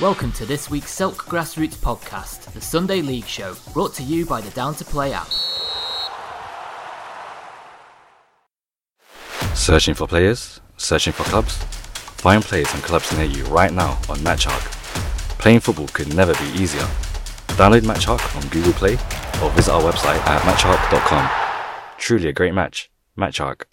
[0.00, 4.40] Welcome to this week's Silk Grassroots podcast, the Sunday League show, brought to you by
[4.40, 5.28] the Down to Play app.
[9.54, 10.62] Searching for players?
[10.78, 11.58] Searching for clubs?
[12.16, 14.72] Find players and clubs near you right now on MatchHawk.
[15.38, 16.88] Playing football could never be easier.
[17.58, 18.94] Download MatchHawk on Google Play
[19.42, 21.28] or visit our website at matchhawk.com.
[21.98, 22.90] Truly a great match.
[23.18, 23.64] MatchHawk.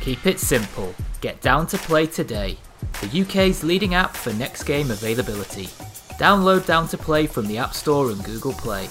[0.00, 0.94] Keep it simple.
[1.20, 2.58] Get Down to Play today,
[3.00, 5.64] the UK's leading app for next game availability.
[6.18, 8.88] Download Down to Play from the App Store and Google Play.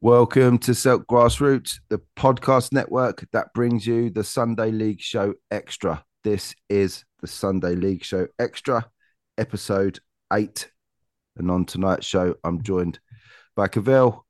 [0.00, 6.04] Welcome to Silk Grassroots, the podcast network that brings you the Sunday League Show Extra.
[6.22, 8.88] This is the Sunday League Show Extra,
[9.36, 9.98] episode
[10.32, 10.70] eight.
[11.36, 13.00] And on tonight's show, I'm joined
[13.56, 14.25] by Cavell,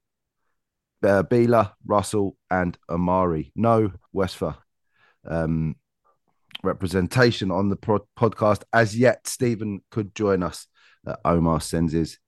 [1.07, 3.53] uh, Beela, Russell, and Amari.
[3.55, 4.57] No Westphal
[5.27, 5.77] um,
[6.63, 9.27] representation on the pro- podcast as yet.
[9.27, 10.67] Stephen could join us.
[11.07, 12.19] Uh, Omar sends his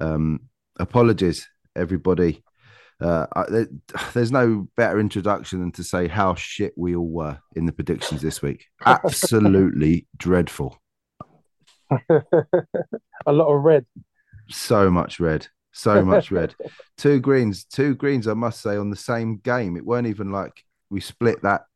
[0.00, 0.40] um,
[0.78, 2.42] apologies, everybody.
[3.00, 3.66] Uh, I, there,
[4.14, 8.22] there's no better introduction than to say how shit we all were in the predictions
[8.22, 8.66] this week.
[8.84, 10.80] Absolutely dreadful.
[11.90, 13.86] a lot of red.
[14.48, 15.48] So much red.
[15.76, 16.54] So much red.
[16.96, 19.76] two greens, two greens, I must say, on the same game.
[19.76, 21.66] It weren't even like we split that.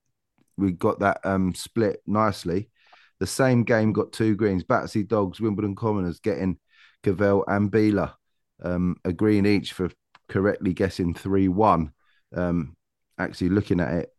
[0.57, 2.70] We got that um split nicely.
[3.19, 4.65] The same game got two greens.
[4.65, 6.59] Batsy Dogs, Wimbledon Commoners getting
[7.03, 8.15] Cavell and Beela
[8.62, 9.91] um, a green each for
[10.29, 11.92] correctly guessing 3 1.
[12.35, 12.77] Um,
[13.19, 14.14] actually, looking at it,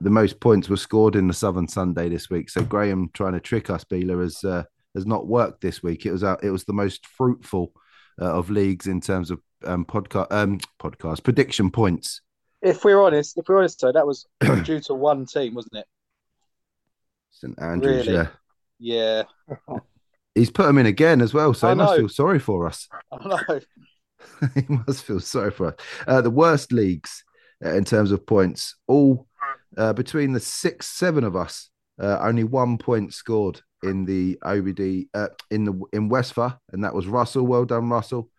[0.00, 2.50] the most points were scored in the Southern Sunday this week.
[2.50, 4.62] So Graham trying to trick us, Beela, has uh,
[4.94, 6.06] has not worked this week.
[6.06, 7.72] It was uh, it was the most fruitful
[8.20, 12.20] uh, of leagues in terms of um, podcast um, podcast prediction points.
[12.60, 14.26] If we're honest, if we're honest, though, that was
[14.64, 15.86] due to one team, wasn't it?
[17.30, 18.18] St Andrews, Really?
[18.18, 18.26] yeah.
[18.78, 19.22] Yeah,
[20.34, 22.88] He's put him in again as well, so I he must feel sorry for us.
[23.12, 23.60] I know.
[24.54, 25.74] he must feel sorry for us.
[26.06, 27.22] Uh, the worst leagues
[27.64, 29.26] uh, in terms of points, all
[29.76, 31.70] uh, between the six, seven of us,
[32.00, 36.94] uh, only one point scored in the OBD uh, in the in Westphal, and that
[36.94, 37.46] was Russell.
[37.46, 38.30] Well done, Russell.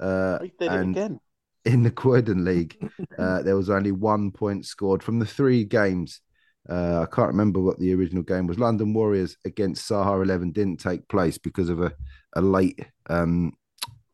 [0.00, 1.20] Uh, and it again.
[1.64, 2.76] in the Croydon League,
[3.18, 6.20] uh, there was only one point scored from the three games.
[6.68, 8.58] Uh, I can't remember what the original game was.
[8.58, 11.92] London Warriors against Sahar 11 didn't take place because of a,
[12.34, 13.52] a late um,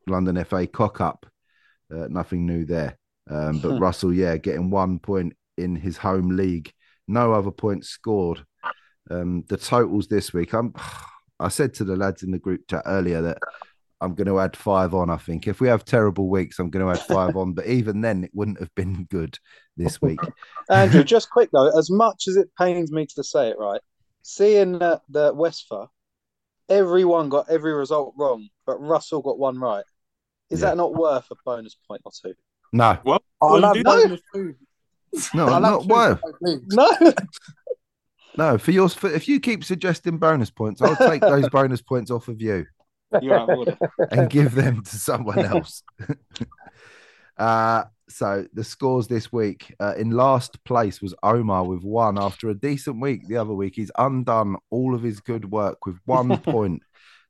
[0.07, 1.27] London FA cock up.
[1.93, 2.97] Uh, nothing new there.
[3.29, 6.73] Um, but Russell, yeah, getting one point in his home league.
[7.09, 8.45] No other points scored.
[9.11, 10.75] Um, the totals this week, I'm,
[11.41, 13.39] I said to the lads in the group chat earlier that
[14.01, 15.11] I'm going to add five on.
[15.11, 17.53] I think if we have terrible weeks, I'm going to add five on.
[17.55, 19.39] But even then, it wouldn't have been good
[19.77, 20.21] this week.
[20.71, 23.81] Andrew, just quick though, as much as it pains me to say it, right?
[24.23, 25.93] Seeing the, the Westphal,
[26.69, 29.85] everyone got every result wrong, but Russell got one right.
[30.51, 30.71] Is Yeah.
[30.71, 32.35] that not worth a bonus point or two?
[32.73, 34.55] No, Well, I'll well, have bonus two.
[35.35, 36.21] no, not worth.
[36.21, 36.75] for both leagues.
[36.75, 36.91] No.
[38.37, 42.11] No, for yours, for, if you keep suggesting bonus points, I'll take those bonus points
[42.11, 42.67] off of you
[43.23, 43.79] you're out of order.
[44.11, 45.83] and give them to someone else.
[47.37, 52.49] uh, so the scores this week uh, in last place was Omar with one after
[52.49, 53.27] a decent week.
[53.27, 56.83] The other week, he's undone all of his good work with one point,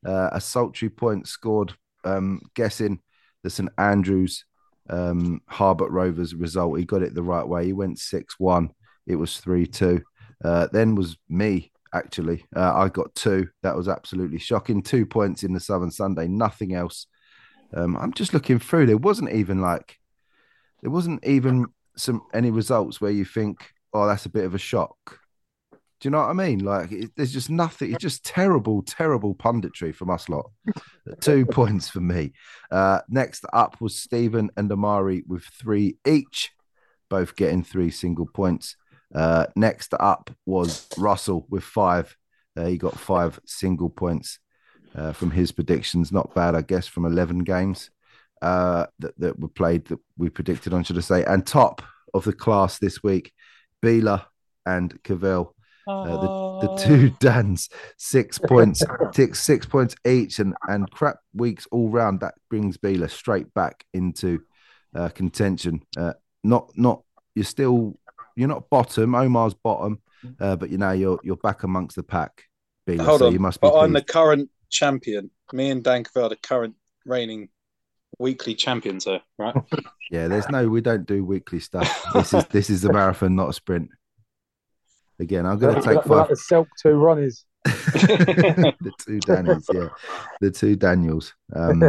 [0.05, 3.01] uh, a sultry point scored, um, guessing
[3.43, 4.45] the St Andrews
[4.91, 6.79] um, Harbert Rovers result.
[6.79, 7.67] He got it the right way.
[7.67, 8.71] He went 6 1.
[9.07, 10.03] It was 3 2.
[10.43, 12.45] Uh, then was me, actually.
[12.55, 13.49] Uh, I got two.
[13.63, 14.83] That was absolutely shocking.
[14.83, 17.07] Two points in the Southern Sunday, nothing else.
[17.75, 18.87] Um, I'm just looking through.
[18.87, 19.99] There wasn't even like,
[20.83, 24.59] there wasn't even some any results where you think, oh, that's a bit of a
[24.59, 25.21] shock.
[26.01, 26.59] Do you know what I mean?
[26.59, 27.93] Like, it, there's just nothing.
[27.93, 30.51] It's just terrible, terrible punditry from us lot.
[31.21, 32.33] Two points for me.
[32.71, 36.51] Uh, next up was Stephen and Amari with three each,
[37.09, 38.77] both getting three single points.
[39.15, 42.17] Uh, next up was Russell with five.
[42.57, 44.39] Uh, he got five single points
[44.95, 46.13] uh, from his predictions.
[46.13, 47.91] Not bad, I guess, from 11 games
[48.43, 51.25] uh, that, that were played that we predicted on, should I say.
[51.25, 53.33] And top of the class this week,
[53.83, 54.27] Beela
[54.67, 55.55] and Cavell.
[55.87, 57.69] Uh, the, the two Dans,
[57.99, 62.21] six points, six, six points each, and, and crap weeks all round.
[62.21, 64.41] That brings Beela straight back into
[64.95, 65.83] uh, contention.
[65.95, 67.03] Uh, not, not
[67.35, 67.99] you're still
[68.37, 69.15] you're not bottom.
[69.15, 70.01] Omar's bottom,
[70.41, 72.45] uh, but you know you're you're back amongst the pack.
[72.87, 73.33] Beela, Hold so on.
[73.33, 73.69] you must be.
[73.69, 75.31] but I'm the current champion.
[75.53, 76.75] Me and Dan Cavell are the current
[77.07, 77.49] reigning
[78.19, 79.55] weekly champions, though, right?
[80.11, 82.05] Yeah, there's no, we don't do weekly stuff.
[82.13, 83.89] This is this is a marathon, not a sprint.
[85.19, 86.29] Again, I'm going to take Like five.
[86.29, 87.45] the Selk two Ronnies.
[87.65, 89.89] the two Daniels, yeah,
[90.41, 91.35] the two Daniels.
[91.53, 91.83] Um,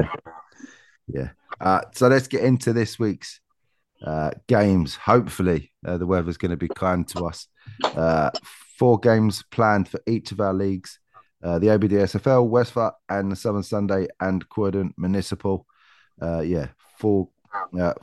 [1.08, 1.30] yeah.
[1.60, 3.42] Uh, so let's get into this week's
[4.04, 4.96] uh, games.
[4.96, 7.48] Hopefully, uh, the weather's going to be kind to us.
[7.84, 8.32] Uh,
[8.78, 11.00] four games planned for each of our leagues:
[11.44, 15.66] uh, the OBDSFL, Westford, and the Southern Sunday and Croydon Municipal.
[16.22, 17.30] Uh, yeah, four
[17.80, 17.94] uh,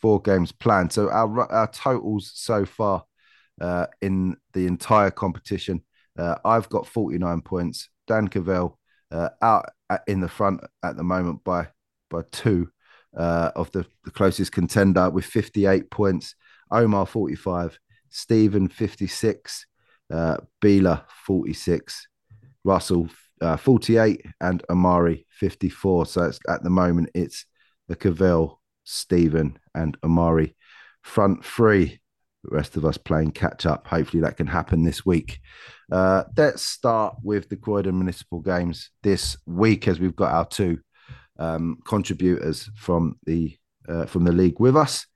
[0.00, 0.92] four games planned.
[0.92, 3.04] So our our totals so far
[3.60, 5.82] uh, in the entire competition.
[6.18, 7.88] Uh, I've got 49 points.
[8.06, 8.78] Dan Cavell
[9.10, 9.66] uh, out
[10.06, 11.68] in the front at the moment by
[12.10, 12.70] by two
[13.16, 16.34] uh, of the, the closest contender with 58 points.
[16.70, 17.78] Omar 45,
[18.10, 19.66] Stephen 56,
[20.12, 22.08] uh, Beeler 46,
[22.64, 23.08] Russell
[23.40, 26.06] uh, 48, and Amari 54.
[26.06, 27.46] So it's, at the moment it's
[27.88, 30.54] the Cavell, Stephen, and Amari
[31.02, 32.00] front three
[32.44, 33.86] the rest of us playing catch up.
[33.86, 35.40] Hopefully that can happen this week.
[35.90, 40.78] Uh, let's start with the Croydon Municipal Games this week, as we've got our two
[41.38, 43.56] um, contributors from the
[43.88, 45.06] uh, from the league with us.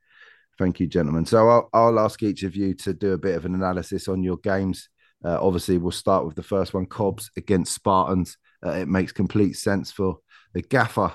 [0.59, 1.27] Thank you, gentlemen.
[1.27, 4.23] So I'll, I'll, ask each of you to do a bit of an analysis on
[4.23, 4.89] your games.
[5.25, 8.37] Uh, obviously, we'll start with the first one: Cobbs against Spartans.
[8.65, 10.19] Uh, it makes complete sense for
[10.53, 11.13] the gaffer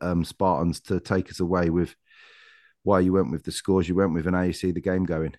[0.00, 1.94] um, Spartans to take us away with
[2.82, 5.04] why you went with the scores you went with and how you see the game
[5.04, 5.34] going.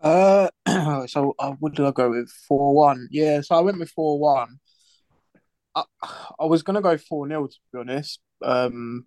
[0.00, 0.48] Uh,
[1.06, 2.30] so uh, what did I go with?
[2.46, 3.08] Four one.
[3.10, 4.58] Yeah, so I went with four one.
[5.76, 5.84] I,
[6.40, 8.20] I was gonna go four 0 to be honest.
[8.42, 9.06] Um,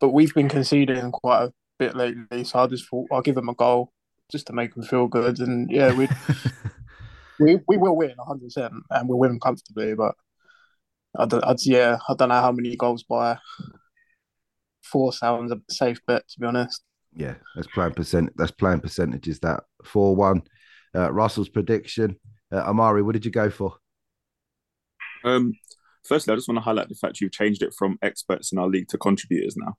[0.00, 3.48] but we've been conceding quite a bit lately, so I just thought I'll give them
[3.48, 3.92] a goal
[4.30, 5.38] just to make them feel good.
[5.38, 6.08] And yeah, we
[7.40, 9.94] we we will win hundred percent, and we'll win comfortably.
[9.94, 10.14] But
[11.18, 13.38] I don't, I'd, yeah, I don't know how many goals by.
[14.82, 16.82] Four sounds a safe bet, to be honest.
[17.14, 18.32] Yeah, that's playing percent.
[18.36, 19.40] That's playing percentages.
[19.40, 20.42] That four one.
[20.94, 22.16] Uh, Russell's prediction.
[22.52, 23.74] Uh, Amari, what did you go for?
[25.24, 25.52] Um,
[26.04, 28.68] firstly, I just want to highlight the fact you've changed it from experts in our
[28.68, 29.74] league to contributors now.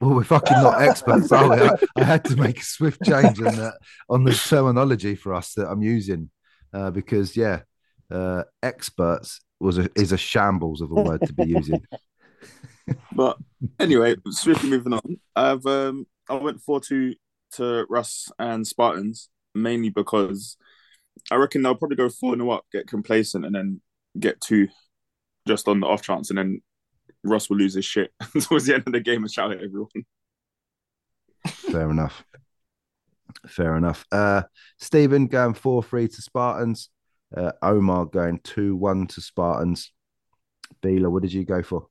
[0.00, 1.56] Well, we're fucking not experts, are we?
[1.56, 3.72] I, I, had to make a swift change on the
[4.10, 6.30] on the terminology for us that I'm using
[6.74, 7.60] uh, because, yeah,
[8.10, 11.82] uh, experts was a, is a shambles of a word to be using.
[13.12, 13.38] but
[13.80, 15.18] anyway, swiftly moving on.
[15.34, 17.14] I've um, I went four two
[17.52, 20.56] to Russ and Spartans mainly because
[21.30, 23.80] I reckon they'll probably go four and up, get complacent, and then
[24.18, 24.68] get two
[25.46, 26.60] just on the off chance, and then
[27.24, 29.88] Russ will lose his shit towards the end of the game and shout at everyone.
[31.46, 32.24] Fair enough.
[33.46, 34.04] Fair enough.
[34.10, 34.42] Uh,
[34.78, 36.90] Stephen going four three to Spartans.
[37.36, 39.92] Uh, Omar going two one to Spartans.
[40.82, 41.86] Beeler, what did you go for?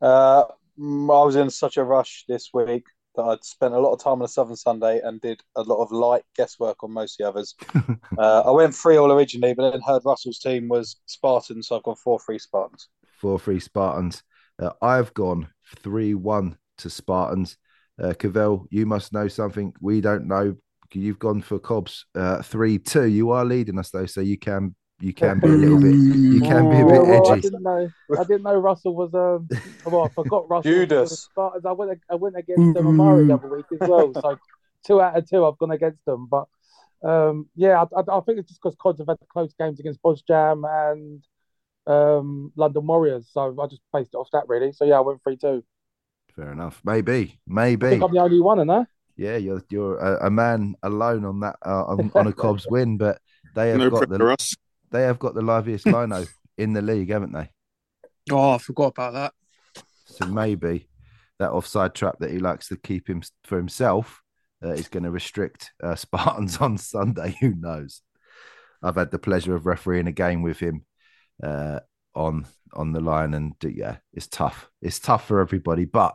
[0.00, 2.84] Uh, I was in such a rush this week
[3.16, 5.82] that I'd spent a lot of time on a Southern Sunday and did a lot
[5.82, 7.54] of light guesswork on most of the others.
[8.18, 11.82] uh, I went three all originally, but then heard Russell's team was Spartans, so I've
[11.82, 12.88] gone four three Spartans.
[13.20, 14.22] Four three Spartans.
[14.60, 17.56] Uh, I've gone three one to Spartans.
[18.00, 20.56] Uh, Cavell, you must know something we don't know.
[20.92, 23.06] You've gone for Cobbs uh, three two.
[23.06, 26.40] You are leading us though, so you can you can be a little bit you
[26.40, 27.90] can be a bit well, well, I didn't know.
[28.18, 29.12] I didn't know Russell was.
[29.14, 29.48] Um,
[29.84, 30.70] well, I forgot Russell.
[30.70, 31.10] Judas.
[31.10, 31.66] was Spartans.
[31.66, 32.00] I went.
[32.10, 34.12] I went against them Amari the other week as well.
[34.14, 34.38] So
[34.84, 36.28] two out of two, I've gone against them.
[36.30, 36.46] But
[37.02, 40.00] um, yeah, I, I, I think it's just because Cobbs have had close games against
[40.02, 41.22] Bodge Jam and
[41.86, 43.28] um, London Warriors.
[43.32, 44.72] So I just based it off that really.
[44.72, 45.64] So yeah, I went three two.
[46.36, 46.80] Fair enough.
[46.84, 47.90] Maybe, I maybe.
[47.90, 48.86] think I'm the only one, and that.
[49.16, 52.96] Yeah, you're you're a, a man alone on that uh, on, on a Cobbs win,
[52.96, 53.20] but
[53.54, 54.54] they have No got the Russ.
[54.94, 56.24] They have got the liveliest lino
[56.56, 57.50] in the league, haven't they?
[58.30, 59.32] Oh, I forgot about that.
[60.06, 60.88] So maybe
[61.38, 64.22] that offside trap that he likes to keep him for himself
[64.64, 67.36] uh, is going to restrict uh, Spartans on Sunday.
[67.40, 68.02] Who knows?
[68.82, 70.84] I've had the pleasure of refereeing a game with him
[71.42, 71.80] uh,
[72.14, 74.70] on on the line, and uh, yeah, it's tough.
[74.80, 76.14] It's tough for everybody, but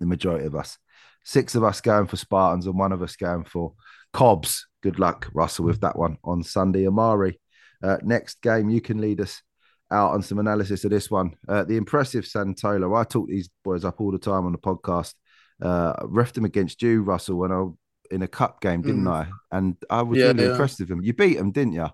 [0.00, 0.78] the majority of us,
[1.24, 3.74] six of us going for Spartans, and one of us going for
[4.12, 4.66] Cobbs.
[4.82, 6.86] Good luck, Russell, with that one on Sunday.
[6.86, 7.38] Amari,
[7.82, 9.42] uh, next game, you can lead us
[9.90, 11.34] out on some analysis of this one.
[11.48, 12.98] Uh, the impressive Santola.
[12.98, 15.14] I talk these boys up all the time on the podcast.
[15.62, 17.66] Uh, I refed them against you, Russell, when I
[18.10, 19.12] in a cup game, didn't Mm.
[19.12, 19.30] I?
[19.56, 20.50] And I was Yeah, really yeah.
[20.52, 21.02] impressed with them.
[21.02, 21.88] You beat them, didn't you?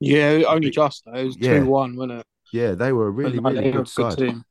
[0.00, 1.14] Yeah, only just though.
[1.14, 1.60] It was Yeah.
[1.60, 2.26] two one, wasn't it?
[2.52, 4.18] Yeah, they were a really, really a good side.
[4.18, 4.44] team.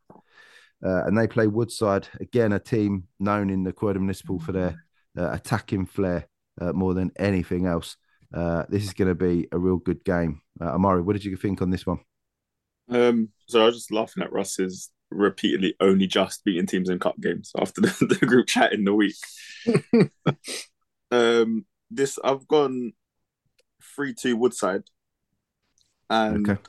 [0.83, 4.83] Uh, and they play Woodside again, a team known in the Croydon Municipal for their
[5.17, 6.27] uh, attacking flair
[6.61, 7.97] uh, more than anything else.
[8.33, 10.41] Uh, this is going to be a real good game.
[10.59, 11.99] Uh, Amari, what did you think on this one?
[12.89, 17.19] Um, so I was just laughing at Russ's repeatedly only just beating teams in cup
[17.21, 19.15] games after the, the group chat in the week.
[21.11, 22.93] um, this I've gone
[23.95, 24.83] three two Woodside,
[26.09, 26.61] and Okay.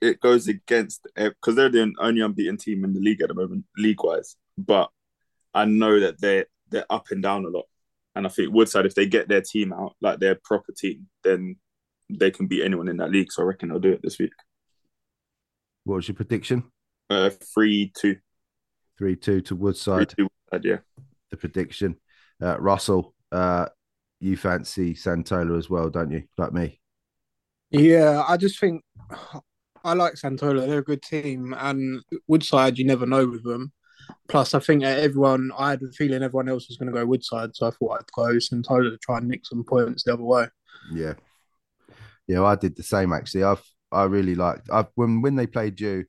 [0.00, 3.64] it goes against because they're the only unbeaten team in the league at the moment,
[3.76, 4.36] league wise.
[4.58, 4.90] But
[5.54, 7.66] I know that they're they're up and down a lot,
[8.14, 11.56] and I think Woodside, if they get their team out like their proper team, then
[12.10, 13.32] they can beat anyone in that league.
[13.32, 14.32] So I reckon they'll do it this week.
[15.84, 16.64] What was your prediction?
[17.10, 18.16] Uh, three two,
[18.98, 20.08] Three two to three Woodside.
[20.16, 20.28] two.
[20.52, 20.78] Woodside, Yeah.
[21.30, 21.96] The prediction.
[22.40, 23.66] Uh, Russell, uh,
[24.20, 26.24] you fancy Santola as well, don't you?
[26.38, 26.80] Like me.
[27.70, 28.82] Yeah, I just think
[29.84, 30.66] I like Santola.
[30.66, 33.72] They're a good team, and Woodside, you never know with them.
[34.28, 37.54] Plus, I think everyone, I had a feeling everyone else was going to go Woodside,
[37.54, 40.46] so I thought I'd go Santola to try and nick some points the other way.
[40.92, 41.14] Yeah,
[42.26, 43.44] yeah, I did the same actually.
[43.44, 44.68] I've I really liked.
[44.72, 46.04] I've when when they played you,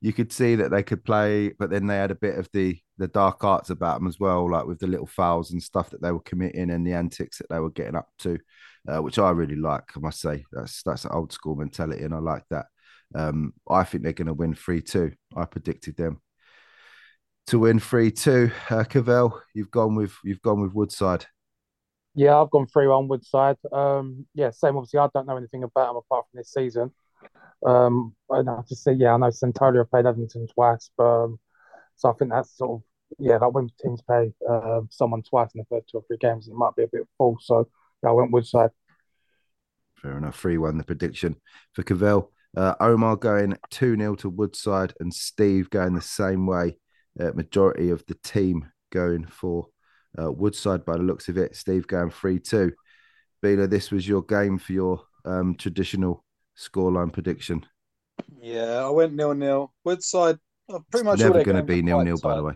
[0.00, 2.78] you could see that they could play, but then they had a bit of the
[2.98, 6.00] the dark arts about them as well, like with the little fouls and stuff that
[6.00, 8.38] they were committing and the antics that they were getting up to,
[8.88, 9.84] uh, which I really like.
[9.96, 12.66] I must say that's that's an old school mentality, and I like that.
[13.14, 15.12] Um, I think they're going to win three two.
[15.36, 16.20] I predicted them
[17.48, 18.50] to win three two.
[18.70, 21.26] Uh, Cavell, you've gone with you've gone with Woodside.
[22.14, 23.56] Yeah, I've gone three one Woodside.
[23.72, 24.76] Um, yeah, same.
[24.76, 26.92] Obviously, I don't know anything about them apart from this season.
[27.64, 29.30] Um, and I just say, yeah, I know
[29.78, 31.40] have played Everton twice, but um,
[31.96, 32.82] so I think that's sort of
[33.18, 36.48] yeah, like when teams play uh, someone twice in the first two or three games,
[36.48, 37.46] it might be a bit false.
[37.46, 37.68] So
[38.02, 38.70] yeah, I went Woodside.
[39.96, 40.38] Fair enough.
[40.38, 41.36] 3 1 the prediction
[41.72, 42.30] for Cavell.
[42.56, 46.76] Uh, Omar going 2 0 to Woodside and Steve going the same way.
[47.18, 49.68] Uh, majority of the team going for
[50.20, 51.54] uh, Woodside by the looks of it.
[51.56, 52.72] Steve going 3 2.
[53.42, 56.24] Bila, this was your game for your um, traditional
[56.56, 57.64] scoreline prediction.
[58.40, 59.72] Yeah, I went nil nil.
[59.84, 60.38] Woodside,
[60.72, 61.18] uh, pretty much.
[61.18, 62.54] Never going to be nil nil, by the way.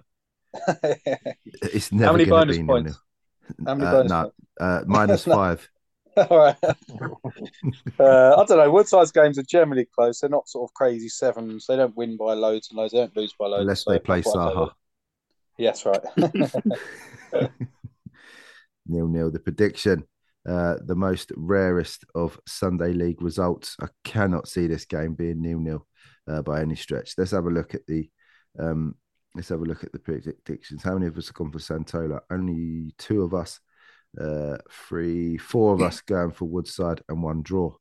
[1.63, 2.95] It's never going to be nil nil.
[3.67, 4.37] How many Uh, bonus no, points?
[4.61, 5.17] uh, No.
[5.35, 5.69] five.
[6.31, 6.57] All right.
[6.65, 8.71] uh, I don't know.
[8.71, 10.21] Woodside's games are generally close.
[10.21, 11.67] They're not sort of crazy sevens.
[11.67, 12.93] They don't win by loads and loads.
[12.93, 13.63] They don't lose by loads.
[13.63, 14.71] Unless So they play that's what I Saha.
[15.59, 16.01] Yes, right.
[18.87, 19.31] nil nil.
[19.31, 20.05] The prediction,
[20.49, 23.77] uh, the most rarest of Sunday league results.
[23.81, 25.87] I cannot see this game being nil nil
[26.29, 27.15] uh, by any stretch.
[27.17, 28.09] Let's have a look at the.
[28.59, 28.95] Um,
[29.35, 30.83] let's have a look at the predictions.
[30.83, 32.21] How many of us have gone for Santola?
[32.31, 33.61] Only two of us.
[34.21, 34.59] Uh,
[34.89, 37.75] three, four of us going for Woodside and one draw.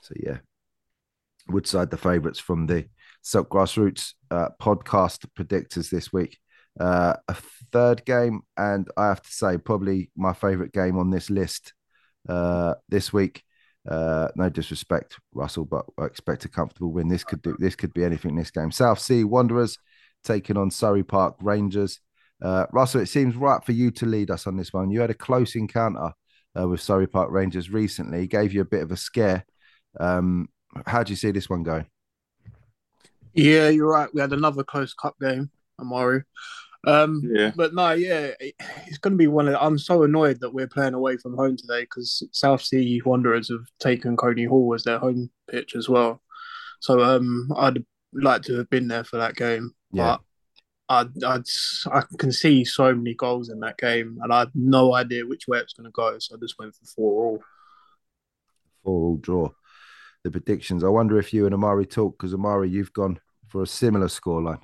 [0.00, 0.38] So yeah,
[1.48, 2.86] Woodside the favourites from the
[3.22, 6.38] Silk Grassroots uh, podcast predictors this week.
[6.78, 7.36] Uh, a
[7.72, 11.74] third game, and I have to say, probably my favourite game on this list
[12.28, 13.42] uh, this week.
[13.88, 17.08] Uh, no disrespect, Russell, but I expect a comfortable win.
[17.08, 17.56] This could do.
[17.58, 18.36] This could be anything.
[18.36, 19.78] This game, South Sea Wanderers
[20.24, 22.00] taking on Surrey Park Rangers.
[22.42, 24.90] Uh, Russell, it seems right for you to lead us on this one.
[24.90, 26.12] You had a close encounter
[26.58, 28.26] uh, with Surrey Park Rangers recently.
[28.26, 29.44] Gave you a bit of a scare.
[29.98, 30.48] Um,
[30.86, 31.86] how do you see this one going?
[33.34, 34.08] Yeah, you're right.
[34.12, 36.22] We had another close cup game, Amari.
[36.86, 37.52] Um, Yeah.
[37.56, 38.54] but no, yeah, it-
[38.86, 39.56] it's going to be one of.
[39.60, 43.64] I'm so annoyed that we're playing away from home today because South Sea Wanderers have
[43.80, 46.22] taken Coney Hall as their home pitch as well.
[46.80, 49.72] So um, I'd like to have been there for that game.
[49.92, 50.16] Yeah.
[50.16, 50.20] But
[50.88, 51.42] I, I'd,
[51.92, 55.46] I can see so many goals in that game, and I have no idea which
[55.46, 56.18] way it's going to go.
[56.18, 57.42] So I just went for four all.
[58.84, 59.50] Four all draw.
[60.24, 60.82] The predictions.
[60.82, 64.60] I wonder if you and Amari talk because Amari, you've gone for a similar scoreline.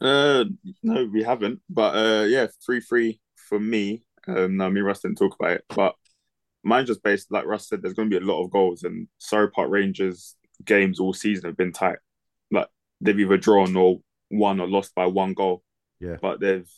[0.00, 0.44] Uh,
[0.82, 1.60] no, we haven't.
[1.68, 4.04] But uh, yeah, three three for me.
[4.28, 5.94] Um, no, me and Russ didn't talk about it, but
[6.62, 7.82] mine's just based like Russ said.
[7.82, 11.46] There's going to be a lot of goals, and Surrey Park Rangers games all season
[11.46, 11.98] have been tight.
[12.50, 12.68] Like
[13.00, 15.62] they've either drawn or won or lost by one goal.
[16.00, 16.16] Yeah.
[16.20, 16.68] But they've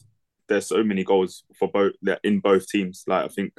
[0.48, 3.04] there's so many goals for both they're in both teams.
[3.06, 3.52] Like I think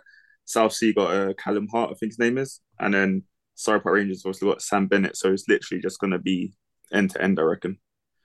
[0.46, 3.24] South Sea got uh, Callum Hart, I think his name is, and then
[3.56, 5.16] Surrey Park Rangers also got Sam Bennett.
[5.16, 6.54] So it's literally just going to be
[6.92, 7.78] end to end, I reckon.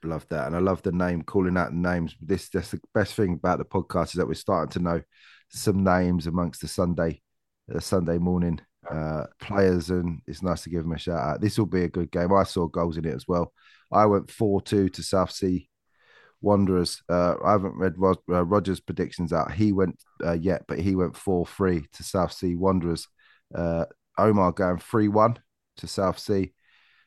[0.02, 2.14] Love that, and I love the name calling out the names.
[2.20, 5.02] This that's the best thing about the podcast is that we're starting to know
[5.50, 7.22] some names amongst the Sunday,
[7.68, 11.40] the Sunday morning uh, players, and it's nice to give them a shout out.
[11.40, 12.32] This will be a good game.
[12.32, 13.52] I saw goals in it as well.
[13.92, 15.68] I went four two to South Sea
[16.40, 17.02] Wanderers.
[17.08, 19.52] Uh, I haven't read Rod, uh, Rogers' predictions out.
[19.52, 23.08] He went uh, yet, but he went four three to South Sea Wanderers.
[23.54, 23.84] Uh,
[24.18, 25.38] Omar going three one
[25.78, 26.52] to South Sea.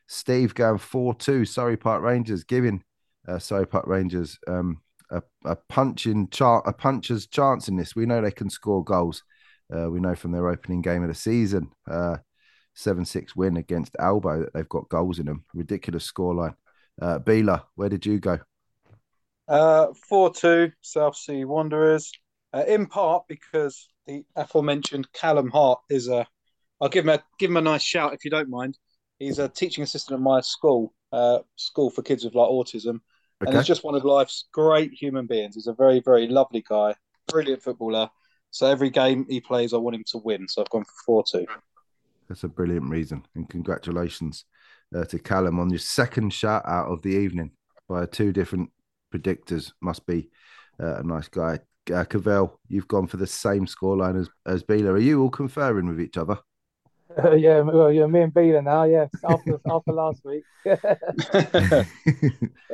[0.06, 2.82] Steve going four two Surrey Park Rangers, giving
[3.26, 4.80] uh, Surrey Park Rangers um,
[5.10, 7.94] a, a punching chance, a puncher's chance in this.
[7.94, 9.22] We know they can score goals.
[9.74, 12.16] Uh, we know from their opening game of the season, uh,
[12.74, 15.44] seven six win against Albo that they've got goals in them.
[15.54, 16.54] Ridiculous scoreline.
[17.00, 18.38] Uh, Beeler, where did you go?
[19.46, 22.12] Uh, 4 2 South Sea Wanderers.
[22.52, 26.26] Uh, in part because the aforementioned Callum Hart is a.
[26.80, 28.78] I'll give him a give him a nice shout if you don't mind.
[29.18, 33.00] He's a teaching assistant at my school, uh, school for kids with like autism,
[33.40, 35.56] and he's just one of life's great human beings.
[35.56, 36.94] He's a very very lovely guy,
[37.26, 38.08] brilliant footballer.
[38.50, 40.48] So every game he plays, I want him to win.
[40.48, 41.46] So I've gone for four two.
[42.28, 43.24] That's a brilliant reason.
[43.34, 44.44] And congratulations
[44.94, 47.52] uh, to Callum on your second shout out of the evening
[47.88, 48.70] by two different
[49.14, 49.72] predictors.
[49.80, 50.30] Must be
[50.80, 51.60] uh, a nice guy.
[51.92, 54.92] Uh, Cavell, you've gone for the same scoreline as, as Beeler.
[54.92, 56.38] Are you all conferring with each other?
[57.36, 58.84] yeah, well, yeah, me and Beeler now.
[58.84, 60.44] Yes, after after last week.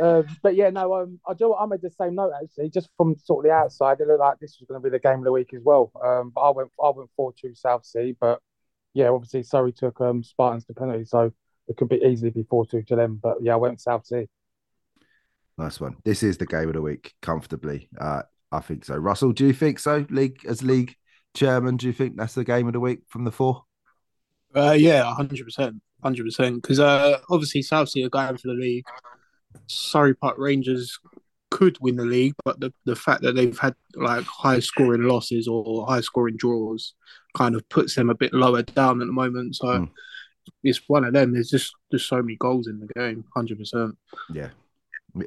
[0.00, 1.54] um, but yeah, no, um, I do.
[1.54, 4.00] I made the same note actually, just from sort of the outside.
[4.00, 5.92] It looked like this was going to be the game of the week as well.
[6.04, 8.16] Um, but I went, I went four two South Sea.
[8.20, 8.40] But
[8.92, 11.32] yeah, obviously Surrey took um Spartans to penalty, so
[11.68, 13.20] it could be easily be four two to them.
[13.22, 14.26] But yeah, I went South Sea.
[15.56, 15.96] nice one.
[16.04, 17.88] This is the game of the week, comfortably.
[18.00, 18.96] Uh, I think so.
[18.96, 20.06] Russell, do you think so?
[20.10, 20.96] League as league
[21.34, 23.64] chairman, do you think that's the game of the week from the four?
[24.54, 26.62] Uh, yeah, hundred percent, hundred percent.
[26.62, 28.84] Because uh, obviously Southsea are going for the league.
[29.66, 30.98] Surrey Park Rangers
[31.50, 35.46] could win the league, but the, the fact that they've had like high scoring losses
[35.48, 36.94] or high scoring draws
[37.36, 39.56] kind of puts them a bit lower down at the moment.
[39.56, 39.90] So Mm.
[40.62, 41.32] it's one of them.
[41.32, 43.24] There's just there's so many goals in the game.
[43.34, 43.96] Hundred percent.
[44.32, 44.48] Yeah.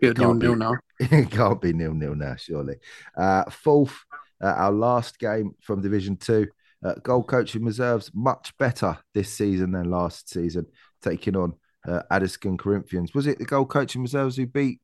[0.02, 0.74] It can't be- nil now.
[1.00, 2.76] it can't be nil nil now, surely.
[3.16, 3.98] Uh, fourth,
[4.44, 6.48] uh, our last game from Division Two.
[6.84, 10.66] Uh, goal coaching reserves much better this season than last season,
[11.02, 11.54] taking on
[11.88, 13.14] uh, Addiscombe Corinthians.
[13.14, 14.80] Was it the goal coaching reserves who beat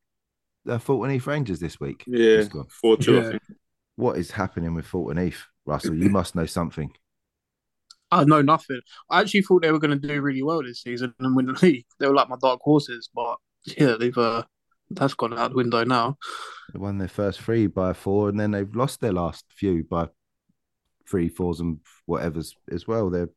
[0.67, 2.03] uh, Fulton Heath Rangers this week?
[2.07, 2.65] Yeah, This one.
[2.69, 3.15] four two.
[3.21, 3.37] Yeah.
[3.95, 5.95] What is happening with Fulton Heath, Russell?
[5.95, 6.91] You must know something.
[8.09, 8.81] I know nothing.
[9.09, 11.53] I actually thought they were going to do really well this season and win the
[11.61, 11.85] league.
[11.99, 14.43] They were like my dark horses, but yeah, they've uh,
[14.91, 16.17] that's gone out the window now.
[16.73, 20.09] They won their first three by four, and then they've lost their last few by
[21.09, 23.09] three, fours, and whatever's as well.
[23.09, 23.29] They're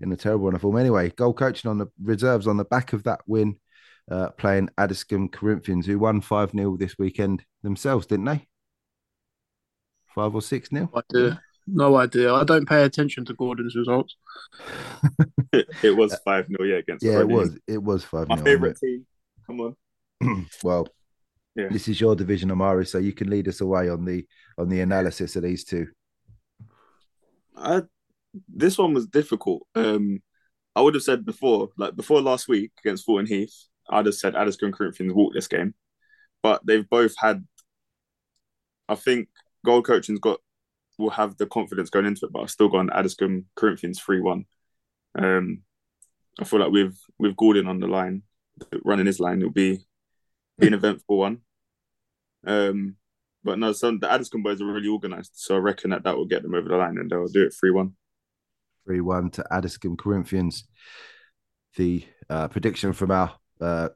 [0.00, 0.76] in a terrible run of form.
[0.78, 3.56] Anyway, goal coaching on the reserves on the back of that win,
[4.10, 8.46] uh, playing Addiscombe Corinthians, who won 5 0 this weekend themselves, didn't they?
[10.14, 10.90] Five or six nil.
[10.94, 11.32] I do.
[11.66, 12.34] No idea.
[12.34, 14.16] I don't pay attention to Gordon's results.
[15.52, 17.04] it was five 0 yeah against.
[17.04, 17.56] Yeah, it was.
[17.66, 19.06] It was 5 my favorite team.
[19.46, 20.46] Come on.
[20.62, 20.88] Well,
[21.56, 21.68] Yeah.
[21.70, 24.26] this is your division, Amari, so you can lead us away on the
[24.58, 25.88] on the analysis of these two.
[27.56, 27.82] I
[28.48, 29.66] this one was difficult.
[29.74, 30.22] Um,
[30.74, 33.54] I would have said before, like before last week against Fulton Heath,
[33.90, 35.74] I'd have said Addiscombe Corinthians walk this game,
[36.42, 37.46] but they've both had.
[38.88, 39.28] I think
[39.64, 40.40] goal coaching's got
[40.98, 44.44] will have the confidence going into it, but I've still gone Addiscombe Corinthians three one.
[45.14, 45.62] Um,
[46.40, 48.22] I feel like with with Gordon on the line,
[48.84, 49.78] running his line, it'll be
[50.58, 51.38] be an eventful one.
[52.46, 52.96] Um,
[53.44, 56.26] but no, some the Addiscombe boys are really organised, so I reckon that that will
[56.26, 57.94] get them over the line, and they'll do it three one.
[58.86, 60.66] 3 1 to Addiscombe Corinthians.
[61.76, 63.88] The uh, prediction from our, uh,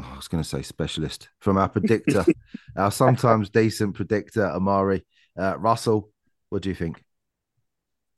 [0.00, 2.24] oh, I was going to say specialist, from our predictor,
[2.76, 5.04] our sometimes decent predictor, Amari.
[5.38, 6.10] Uh, Russell,
[6.48, 7.02] what do you think?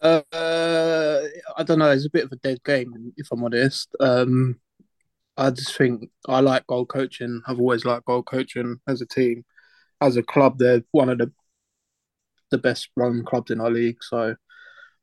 [0.00, 1.90] Uh, I don't know.
[1.90, 3.94] It's a bit of a dead game, if I'm honest.
[3.98, 4.60] Um,
[5.36, 7.42] I just think I like goal coaching.
[7.46, 9.44] I've always liked goal coaching as a team,
[10.00, 10.58] as a club.
[10.58, 11.32] They're one of the
[12.50, 14.02] the best run clubs in our league.
[14.02, 14.36] So I'm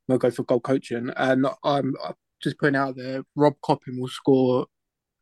[0.08, 3.22] gonna go for goal coaching, and I'm, I'm just putting out there.
[3.34, 4.66] Rob Coppin will score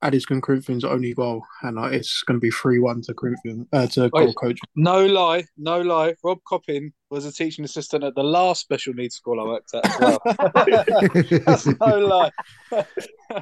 [0.05, 3.87] Addiscombe Corinthians' only goal, and uh, it's going to be three one to Corinthians uh,
[3.89, 4.37] to goal Wait.
[4.37, 4.59] coach.
[4.77, 6.15] No lie, no lie.
[6.23, 9.87] Rob Coppin was a teaching assistant at the last special needs school I worked at
[9.87, 10.21] as well.
[11.47, 12.31] That's no lie.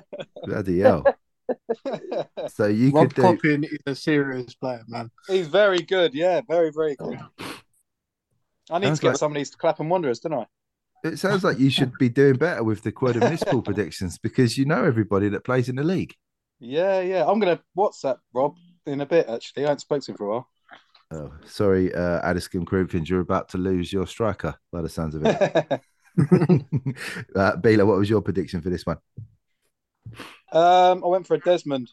[0.44, 1.04] Bloody hell.
[2.48, 3.22] So you Rob could do.
[3.22, 5.10] Coppin is a serious player, man.
[5.28, 6.14] He's very good.
[6.14, 7.18] Yeah, very, very good.
[8.70, 10.46] I need Sounds to get like- some of these Clapham Wanderers, don't I?
[11.04, 14.64] It sounds like you should be doing better with the Quad Municipal predictions because you
[14.64, 16.14] know everybody that plays in the league.
[16.60, 17.24] Yeah, yeah.
[17.26, 19.64] I'm going to WhatsApp Rob in a bit, actually.
[19.64, 20.48] I haven't spoken to him for a while.
[21.10, 25.24] Oh, sorry, uh, Addiscombe Corinthians, you're about to lose your striker by the sounds of
[25.26, 25.80] it.
[27.36, 28.98] uh, Bela, what was your prediction for this one?
[30.52, 31.90] Um, I went for a Desmond.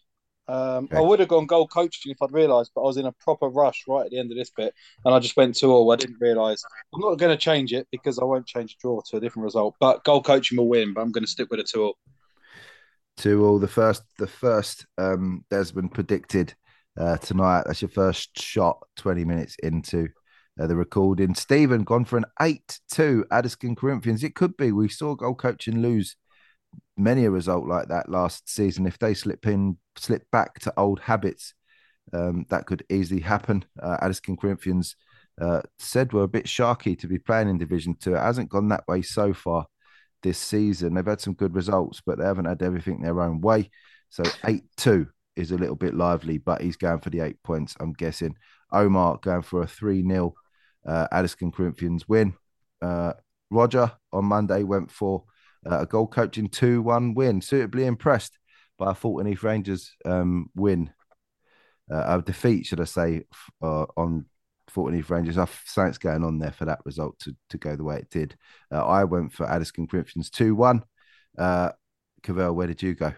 [0.48, 0.98] Um, Okay.
[0.98, 3.48] I would have gone goal coaching if I'd realised, but I was in a proper
[3.48, 4.74] rush right at the end of this bit,
[5.06, 5.91] and I just went two all.
[5.91, 6.63] I didn't realise.
[6.93, 9.43] I'm not going to change it because I won't change the draw to a different
[9.43, 9.76] result.
[9.80, 11.98] But goal coaching will win, but I'm going to stick with a two all.
[13.17, 13.60] Two all.
[13.60, 16.56] The first, the first um, Desmond predicted
[16.98, 17.63] uh, tonight.
[17.67, 18.80] That's your first shot.
[18.95, 20.08] Twenty minutes into
[20.60, 21.36] uh, the recording.
[21.36, 23.26] Stephen gone for an eight-two.
[23.30, 24.24] Addiscombe Corinthians.
[24.24, 24.72] It could be.
[24.72, 26.15] We saw goal coaching lose
[26.98, 28.86] many a result like that last season.
[28.86, 31.54] If they slip in, slip back to old habits
[32.12, 33.66] Um, that could easily happen.
[33.82, 34.96] Uh, Addiscombe Corinthians
[35.40, 38.16] uh, said were a bit sharky to be playing in Division Two.
[38.16, 39.68] It hasn't gone that way so far
[40.24, 40.94] this season.
[40.94, 43.70] They've had some good results, but they haven't had everything their own way.
[44.10, 47.76] So 8 2 is a little bit lively, but he's going for the eight points,
[47.80, 48.36] I'm guessing.
[48.72, 50.34] Omar going for a 3 0
[50.86, 52.34] uh, Addiscombe Corinthians win.
[52.82, 53.14] Uh,
[53.52, 55.24] Roger on Monday went for
[55.65, 57.41] a goal coaching 2 1 win.
[57.41, 58.38] Suitably impressed
[58.78, 60.91] by a Fulton Heath Rangers um, win,
[61.91, 63.24] uh, a defeat, should I say,
[63.62, 64.26] uh, on
[64.69, 65.38] Fulton Heath Rangers.
[65.38, 68.36] I something's going on there for that result to, to go the way it did.
[68.72, 70.84] Uh, I went for Addiscombe Corinthians 2 1.
[71.38, 71.72] Uh,
[72.24, 73.13] Cavell, where did you go?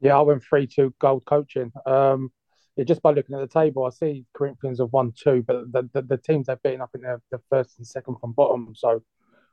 [0.00, 1.72] Yeah, I went 3 2 gold coaching.
[1.86, 2.30] Um,
[2.76, 5.88] yeah, just by looking at the table, I see Corinthians have won two, but the,
[5.92, 8.72] the, the teams they've beaten, I think they're the first and second from bottom.
[8.74, 9.00] So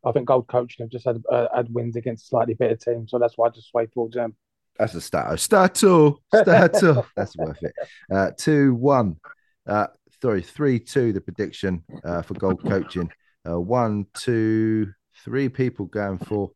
[0.04, 3.12] I think Gold Coaching have just had uh, had wins against slightly better teams.
[3.12, 4.36] So that's why I just swayed towards them.
[4.78, 5.40] That's a start.
[5.40, 6.20] Stato.
[6.34, 7.06] Stato.
[7.16, 7.74] That's worth it.
[8.12, 9.16] Uh, 2 1.
[9.68, 9.88] Uh,
[10.22, 13.12] sorry, 3 2, the prediction uh, for Gold Coaching.
[13.48, 14.92] Uh, one, two,
[15.26, 16.52] three people going for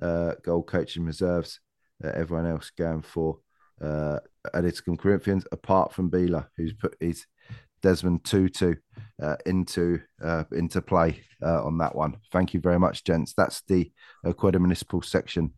[0.00, 1.60] uh, Gold Coaching reserves.
[2.02, 3.38] Uh, everyone else going for
[3.80, 4.18] uh,
[4.54, 7.26] Addiscombe Corinthians, apart from Beeler, who's put his
[7.80, 8.74] Desmond Tutu
[9.22, 12.16] uh, into uh, into play uh, on that one.
[12.32, 13.34] Thank you very much, gents.
[13.34, 13.90] That's the
[14.24, 15.52] uh, Municipal section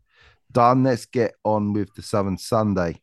[0.53, 0.85] done.
[0.85, 3.01] Let's get on with the Southern Sunday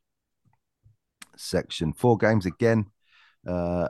[1.36, 1.94] section.
[1.94, 2.88] Four games again.
[3.48, 3.88] Uh,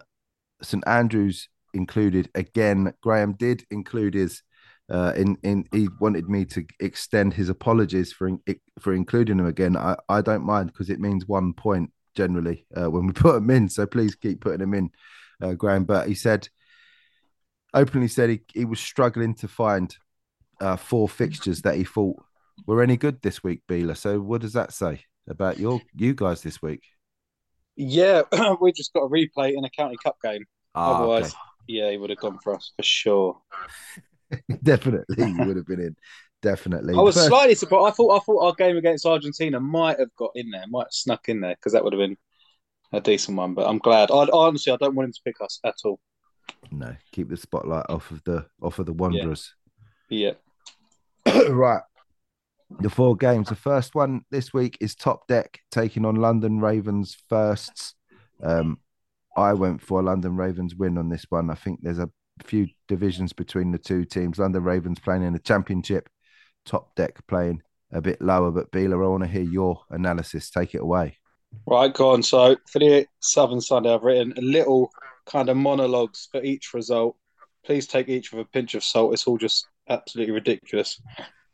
[0.62, 2.94] St Andrews included again.
[3.02, 4.42] Graham did include his
[4.90, 8.40] uh, in in he wanted me to extend his apologies for in,
[8.80, 9.76] for including him again.
[9.76, 13.50] I, I don't mind because it means one point generally uh, when we put them
[13.50, 13.70] in.
[13.70, 14.92] So please keep putting them in,
[15.42, 15.86] uh, Graham.
[15.86, 16.50] But he said
[17.74, 19.96] openly said he, he was struggling to find
[20.60, 22.18] uh, four fixtures that he thought
[22.66, 23.96] were any good this week, Beeler.
[23.96, 26.84] So what does that say about your you guys this week?
[27.76, 28.24] Yeah,
[28.62, 30.44] we just got a replay in a county cup game.
[30.74, 31.36] Ah, Otherwise, okay.
[31.68, 33.38] yeah, he would have gone for us for sure.
[34.64, 35.96] definitely you would have been in.
[36.42, 36.94] Definitely.
[36.94, 37.88] I was First- slightly surprised.
[37.88, 40.92] I thought I thought our game against Argentina might have got in there, might have
[40.92, 42.18] snuck in there because that would have been
[42.94, 43.54] a decent one.
[43.54, 44.12] But I'm glad.
[44.12, 46.00] I honestly, I don't want him to pick us at all.
[46.72, 49.54] no, keep the spotlight off of the off of the Wanderers.
[50.10, 50.34] Yeah,
[51.50, 51.82] right.
[52.82, 53.50] The four games.
[53.50, 57.96] The first one this week is Top Deck taking on London Ravens firsts.
[58.44, 58.80] Um,
[59.36, 61.50] I went for a London Ravens win on this one.
[61.50, 62.10] I think there's a
[62.44, 64.38] few divisions between the two teams.
[64.38, 66.10] London Ravens playing in the championship,
[66.68, 68.52] Top Deck playing a bit lower.
[68.52, 70.50] But Beeler, I want to hear your analysis.
[70.52, 71.18] Take it away.
[71.66, 71.94] right.
[71.94, 72.22] Go on.
[72.22, 74.92] So for the Southern Sunday, I've written a little
[75.26, 77.16] kind of monologues for each result.
[77.66, 79.14] Please take each with a pinch of salt.
[79.14, 81.02] It's all just absolutely ridiculous.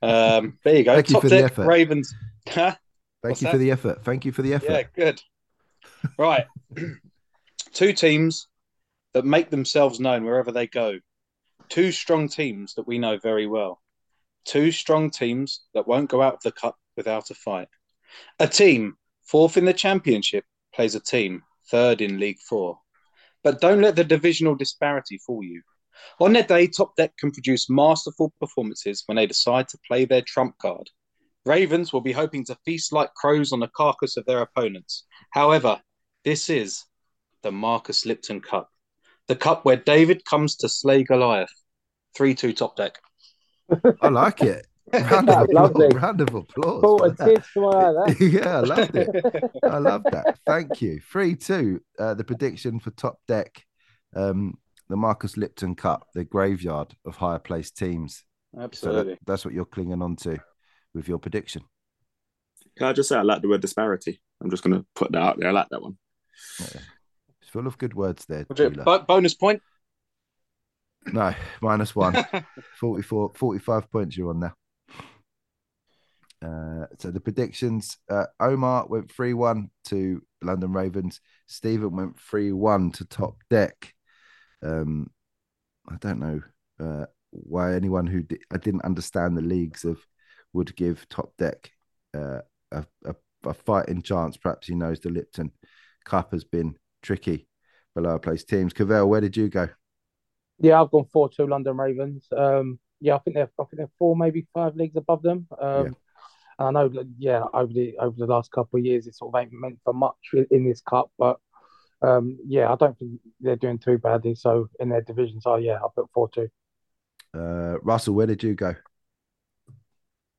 [0.02, 0.96] Um, there you go.
[0.96, 1.68] Thank you Top for the Deck effort.
[1.68, 2.14] Ravens.
[2.46, 2.76] Huh?
[3.22, 3.52] Thank What's you that?
[3.54, 4.04] for the effort.
[4.04, 4.70] Thank you for the effort.
[4.70, 5.22] Yeah, good.
[6.18, 6.46] Right.
[7.74, 8.50] Two teams
[9.14, 11.00] that make themselves known wherever they go.
[11.70, 13.80] Two strong teams that we know very well.
[14.46, 17.70] Two strong teams that won't go out of the cup without a fight.
[18.40, 22.80] A team fourth in the championship plays a team third in League Four.
[23.44, 25.62] But don't let the divisional disparity fool you.
[26.20, 30.22] On their day, Top Deck can produce masterful performances when they decide to play their
[30.22, 30.90] trump card.
[31.46, 35.06] Ravens will be hoping to feast like crows on the carcass of their opponents.
[35.32, 35.82] However,
[36.24, 36.86] this is
[37.42, 38.70] the Marcus Lipton Cup,
[39.28, 41.54] the cup where David comes to slay Goliath.
[42.16, 43.00] 3 2 top deck.
[44.02, 44.68] I like it.
[44.94, 45.94] Round of applause.
[45.96, 46.82] Round of applause.
[46.82, 48.28] Thought a tear to my eye there.
[48.30, 49.10] yeah, I loved it.
[49.64, 50.38] I love that.
[50.46, 51.00] Thank you.
[51.12, 51.82] 3 2.
[51.98, 53.66] Uh, the prediction for top deck,
[54.16, 54.56] um,
[54.90, 58.24] the Marcus Lipton Cup, the graveyard of higher placed teams.
[58.54, 59.18] So that- Absolutely.
[59.26, 60.38] that's what you're clinging on to
[60.94, 61.64] with your prediction.
[62.78, 64.22] Can I just say I like the word disparity?
[64.42, 65.50] I'm just going to put that out there.
[65.50, 65.98] I like that one.
[66.60, 68.46] It's full of good words there.
[68.50, 68.84] Was it Sheila.
[68.84, 69.62] bo- bonus point.
[71.12, 72.26] No, minus one.
[72.80, 74.54] 44, 45 points you're on now.
[76.44, 81.22] Uh, so the predictions uh, Omar went 3 1 to London Ravens.
[81.48, 83.94] Stephen went 3 1 to Top Deck.
[84.62, 85.10] Um,
[85.90, 86.42] I don't know
[86.80, 90.06] uh, why anyone who di- I didn't understand the leagues of
[90.52, 91.72] would give Top Deck
[92.14, 92.40] uh,
[92.72, 94.36] a, a, a fighting chance.
[94.36, 95.52] Perhaps he knows the Lipton
[96.06, 97.48] Cup has been tricky
[97.94, 98.74] for lower place teams.
[98.74, 99.70] Cavell, where did you go?
[100.64, 102.26] Yeah, I've gone four two London Ravens.
[102.36, 105.46] Um, yeah, I think they're I think they're four, maybe five leagues above them.
[105.62, 105.90] Um, Yeah.
[106.60, 109.42] and I know, yeah, over the over the last couple of years, it sort of
[109.42, 111.38] ain't meant for much in, in this cup, but
[112.02, 114.36] um, yeah, I don't think they're doing too badly.
[114.36, 116.50] So in their division, so yeah, I put four two.
[117.34, 118.74] Uh, Russell, where did you go?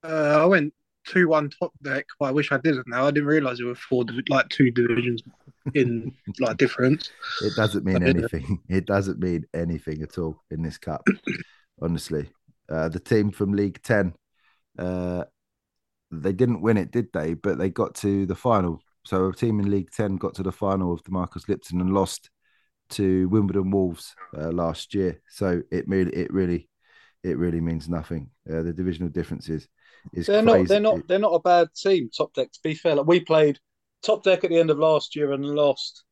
[0.02, 0.72] Uh, I went
[1.06, 2.88] two one top deck, but I wish I didn't.
[2.88, 5.22] Now I didn't realize it were four like two divisions
[5.74, 7.10] in like difference.
[7.42, 8.08] It doesn't mean Yeah.
[8.08, 8.60] anything.
[8.68, 11.06] It doesn't mean anything at all in this cup.
[11.80, 12.30] honestly,
[12.68, 14.14] uh, the team from League Ten,
[14.78, 15.24] uh,
[16.10, 17.34] they didn't win it, did they?
[17.34, 18.80] But they got to the final.
[19.04, 21.92] So a team in League Ten got to the final of the Marcus Lipton and
[21.92, 22.30] lost
[22.90, 25.20] to Wimbledon Wolves uh, last year.
[25.28, 26.68] So it really, it really,
[27.22, 28.30] it really means nothing.
[28.48, 29.66] Uh, the divisional differences
[30.12, 30.58] is They're crazy.
[30.58, 30.68] not.
[30.68, 31.08] They're not.
[31.08, 32.10] They're not a bad team.
[32.16, 32.52] Top deck.
[32.52, 33.58] To be fair, like we played
[34.04, 36.04] top deck at the end of last year and lost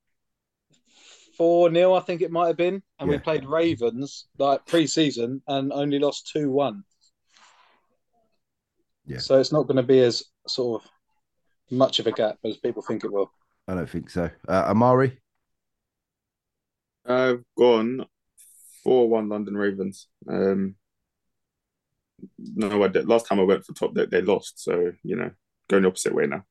[1.37, 5.73] four 0 I think it might have been, and we played Ravens like pre-season and
[5.73, 6.85] only lost two one.
[9.07, 9.19] Yeah.
[9.19, 10.91] So it's not going to be as sort of
[11.71, 13.31] much of a gap as people think it will.
[13.67, 14.31] I don't think so.
[14.47, 15.19] Uh, Amari,
[17.07, 18.07] I've gone
[18.85, 20.07] four one London Ravens.
[20.29, 20.77] Um,
[22.39, 23.09] no, I did.
[23.09, 24.63] Last time I went for top deck, they lost.
[24.63, 25.31] So you know,
[25.69, 26.45] going the opposite way now.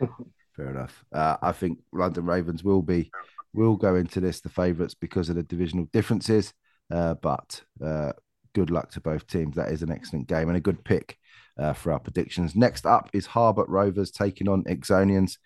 [0.56, 1.04] Fair enough.
[1.12, 3.10] Uh, I think London Ravens will be
[3.52, 6.52] will go into this the favourites because of the divisional differences.
[6.90, 8.12] Uh, but uh,
[8.54, 9.56] good luck to both teams.
[9.56, 11.18] That is an excellent game and a good pick
[11.58, 12.54] uh, for our predictions.
[12.54, 15.36] Next up is Harbert Rovers taking on Exonians.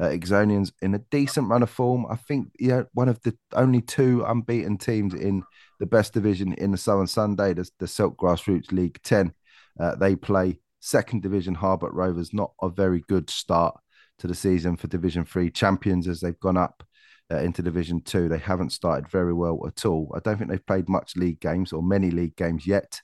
[0.00, 2.06] Uh, Exonians in a decent run of form.
[2.08, 5.42] I think yeah, one of the only two unbeaten teams in
[5.78, 9.32] the best division in the Southern Sunday, the, the Silk Grassroots League 10.
[9.78, 13.78] Uh, they play second division Harbert Rovers, not a very good start
[14.20, 16.82] to the season for Division Three champions as they've gone up
[17.30, 18.28] uh, into Division Two.
[18.28, 20.12] They haven't started very well at all.
[20.14, 23.00] I don't think they've played much league games or many league games yet.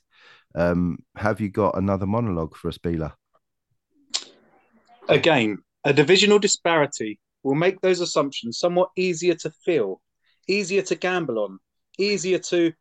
[0.55, 3.13] Um, have you got another monologue for us, Beeler?
[5.09, 10.01] Again, a divisional disparity will make those assumptions somewhat easier to feel,
[10.47, 11.59] easier to gamble on,
[11.97, 12.73] easier to,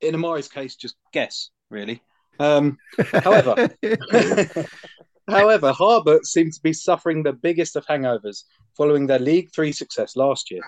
[0.00, 1.50] in Amari's case, just guess.
[1.70, 2.02] Really.
[2.40, 2.78] Um,
[3.12, 3.68] however,
[5.30, 8.44] However, Harbert seem to be suffering the biggest of hangovers
[8.76, 10.62] following their League Three success last year.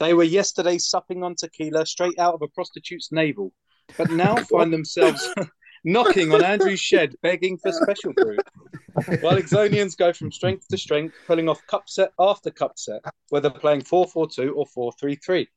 [0.00, 3.52] They were yesterday supping on tequila straight out of a prostitute's navel,
[3.96, 5.32] but now find themselves
[5.84, 8.36] knocking on Andrew's shed begging for special brew.
[9.20, 13.50] While Exonians go from strength to strength, pulling off cup set after cup set, whether
[13.50, 15.48] playing 4 4 2 or 4 3 3.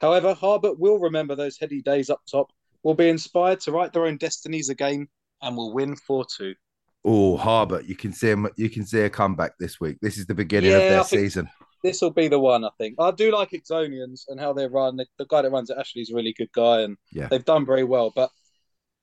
[0.00, 4.06] However, Harbert will remember those heady days up top, will be inspired to write their
[4.06, 5.08] own destinies again,
[5.40, 6.54] and will win 4 2.
[7.04, 8.48] Oh, Harbert, you can see him.
[8.56, 9.98] You can see a comeback this week.
[10.00, 11.48] This is the beginning of their season.
[11.82, 12.94] this will be the one, I think.
[13.00, 14.96] I do like Exonians and how they run.
[14.96, 17.26] The, the guy that runs it actually is a really good guy, and Yeah.
[17.28, 18.12] they've done very well.
[18.14, 18.30] But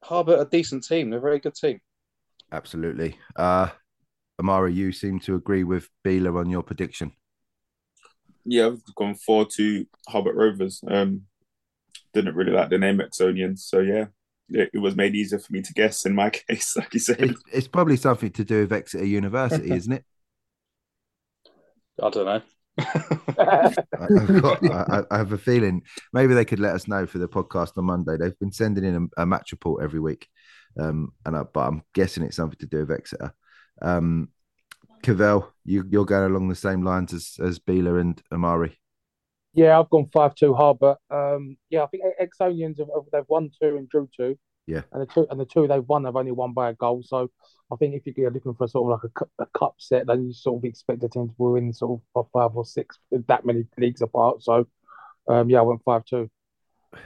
[0.06, 1.10] Harbert, a decent team.
[1.10, 1.82] They're a very good team.
[2.54, 3.18] Absolutely.
[3.36, 3.68] Uh,
[4.40, 7.12] Amari, you seem to agree with Beeler on your prediction.
[8.46, 10.82] Yeah, I've gone four to Harbert Rovers.
[10.88, 11.24] Um,
[12.14, 14.06] didn't really like the name Exonians, so yeah,
[14.50, 17.22] it, it was made easier for me to guess in my case, like you said.
[17.22, 20.06] It, it's probably something to do with Exeter University, isn't it?
[22.02, 22.42] I don't know.
[23.38, 25.84] I- I've got, I, I have a feeling
[26.14, 28.16] maybe they could let us know for the podcast on Monday.
[28.18, 30.28] They've been sending in a, a match report every week,
[30.80, 33.34] um, and I, but I'm guessing it's something to do with Exeter.
[33.82, 34.30] Um,
[35.04, 38.78] Cavell, you, you're going along the same lines as as Beeler and Amari.
[39.54, 40.98] Yeah, I've gone five two Harbert.
[41.10, 44.38] Um, yeah, I think Exonians have, have they've won two and drew two.
[44.68, 44.82] Yeah.
[44.92, 47.02] and the two and the two they've won, they've only won by a goal.
[47.04, 47.32] So
[47.74, 50.34] I think if you're looking for sort of like a, a cup set, then you
[50.34, 54.04] sort of expect the team to win sort of five or six that many leagues
[54.04, 54.44] apart.
[54.44, 54.68] So
[55.28, 56.30] um, yeah, I went five two.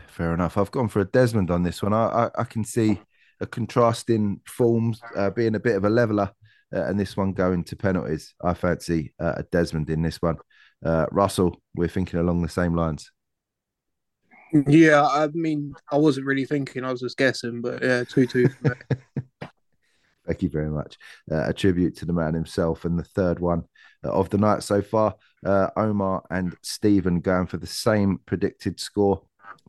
[0.08, 0.58] Fair enough.
[0.58, 1.93] I've gone for a Desmond on this one.
[1.93, 2.99] I I, I can see
[3.39, 6.32] a contrasting forms uh, being a bit of a leveler,
[6.75, 8.34] uh, and this one going to penalties.
[8.43, 10.38] I fancy uh, a Desmond in this one.
[10.83, 13.11] Uh, Russell, we're thinking along the same lines.
[14.67, 17.61] Yeah, I mean, I wasn't really thinking; I was just guessing.
[17.61, 18.49] But yeah, two two.
[20.25, 20.97] Thank you very much.
[21.29, 22.85] Uh, a tribute to the man himself.
[22.85, 23.63] And the third one
[24.05, 25.15] uh, of the night so far,
[25.45, 29.21] uh, Omar and Stephen going for the same predicted score.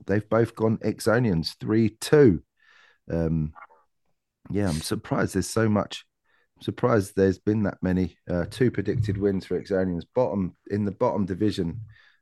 [0.07, 2.43] They've both gone Exonians 3 2.
[3.11, 3.53] Um,
[4.51, 6.05] yeah, I'm surprised there's so much.
[6.65, 8.17] Surprised there's been that many.
[8.31, 10.07] Uh, two predicted wins for Exonians.
[10.15, 11.79] Bottom in the bottom division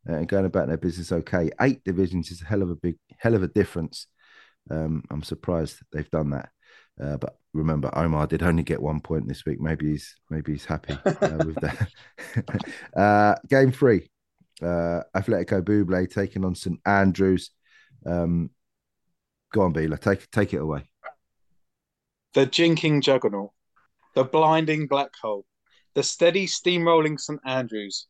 [0.09, 1.52] uh, and going about their business okay.
[1.61, 4.09] Eight divisions is a hell of a big, hell of a difference.
[4.68, 6.48] Um, I'm surprised they've done that.
[7.00, 9.61] Uh, but remember, Omar did only get one point this week.
[9.61, 11.88] Maybe he's maybe he's happy uh, with that.
[12.96, 14.11] uh, game three,
[14.61, 17.50] uh, Atletico Buble taking on St Andrews.
[18.05, 18.50] Um,
[19.52, 20.88] go on, Beeler, take take it away.
[22.35, 23.52] The jinking juggernaut,
[24.14, 25.44] the blinding black hole,
[25.94, 28.07] the steady steamrolling St Andrews.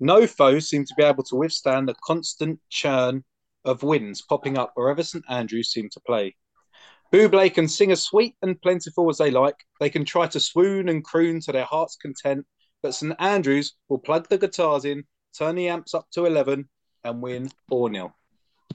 [0.00, 3.24] No foe seemed to be able to withstand the constant churn
[3.64, 6.36] of winds popping up wherever St Andrews seemed to play.
[7.12, 9.56] Buble can sing as sweet and plentiful as they like.
[9.78, 12.44] They can try to swoon and croon to their heart's content,
[12.82, 15.04] but St Andrews will plug the guitars in,
[15.36, 16.68] turn the amps up to 11
[17.04, 18.14] and win 4 0.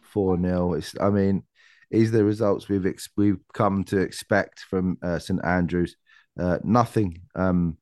[0.03, 0.73] 4 0.
[0.73, 1.43] It's, I mean,
[1.91, 5.95] is the results we've ex- we've come to expect from uh, St Andrews.
[6.39, 7.78] Uh, nothing um,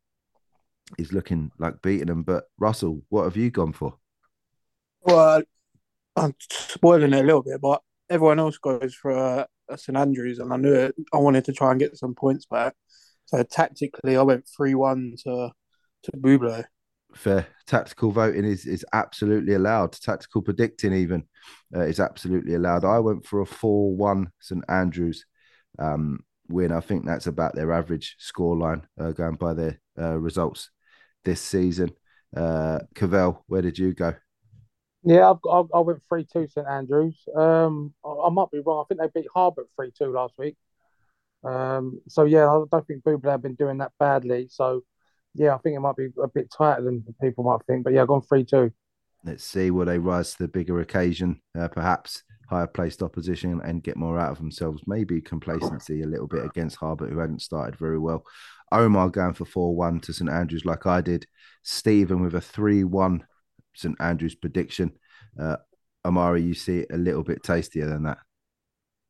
[0.98, 2.24] is looking like beating them.
[2.24, 3.98] But Russell, what have you gone for?
[5.02, 5.44] Well,
[6.16, 10.52] I'm spoiling it a little bit, but everyone else goes for uh, St Andrews, and
[10.52, 10.96] I knew it.
[11.14, 12.74] I wanted to try and get some points back.
[13.26, 15.52] So tactically, I went three one to
[16.04, 16.66] to Buble.
[17.14, 19.94] Fair tactical voting is is absolutely allowed.
[19.94, 21.24] Tactical predicting even
[21.76, 22.86] uh, is absolutely allowed.
[22.86, 25.26] I went for a four one St Andrews
[25.80, 26.72] um, win.
[26.72, 30.70] I think that's about their average scoreline uh, going by their uh, results
[31.24, 31.92] this season.
[32.36, 34.14] Uh, Cavell, where did you go?
[35.04, 37.24] Yeah, I've got, I, I went three two St Andrews.
[37.36, 38.84] Um, I, I might be wrong.
[38.84, 40.58] I think they beat Harbour three two last week.
[41.44, 44.48] Um, so yeah, I don't think Buble have been doing that badly.
[44.50, 44.82] So
[45.34, 47.84] yeah, I think it might be a bit tighter than people might think.
[47.84, 48.72] But yeah, I've gone three two.
[49.24, 53.84] Let's see will they rise to the bigger occasion, uh, perhaps higher placed opposition and
[53.84, 54.82] get more out of themselves.
[54.88, 58.24] Maybe complacency a little bit against Harbour, who hadn't started very well.
[58.72, 61.26] Omar going for 4 1 to St Andrews, like I did.
[61.64, 63.24] Stephen with a 3 1
[63.76, 64.94] St Andrews prediction.
[65.40, 65.58] Uh,
[66.06, 68.18] Amari, you see it a little bit tastier than that.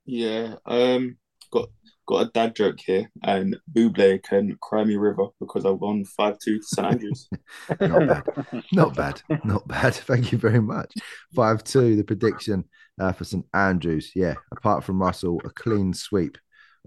[0.06, 1.18] Yeah, um,
[1.52, 1.70] got
[2.08, 6.38] got a dad joke here, and Buble can cry me river because I won five
[6.40, 7.30] two to St Andrews.
[7.82, 8.24] not bad,
[8.72, 9.94] not bad, not bad.
[9.96, 10.94] Thank you very much.
[11.36, 12.64] Five two, the prediction
[13.00, 14.12] uh, for St Andrews.
[14.16, 16.38] Yeah, apart from Russell, a clean sweep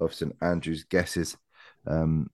[0.00, 1.36] of St Andrews guesses.
[1.86, 2.28] Um,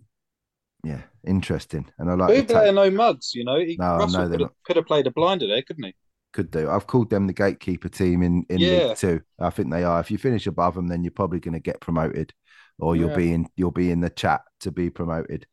[0.85, 1.87] yeah, interesting.
[1.99, 3.59] And I like Buble ta- are no mugs, you know.
[3.59, 5.95] He, no, Russell could have, could have played a blinder there, couldn't he?
[6.33, 6.69] Could do.
[6.69, 8.89] I've called them the gatekeeper team in in yeah.
[8.89, 9.21] League Two.
[9.41, 10.01] I think they are.
[10.01, 12.33] If you finish above them, then you're probably going to get promoted,
[12.79, 13.17] or you'll yeah.
[13.17, 15.47] be in you'll be in the chat to be promoted.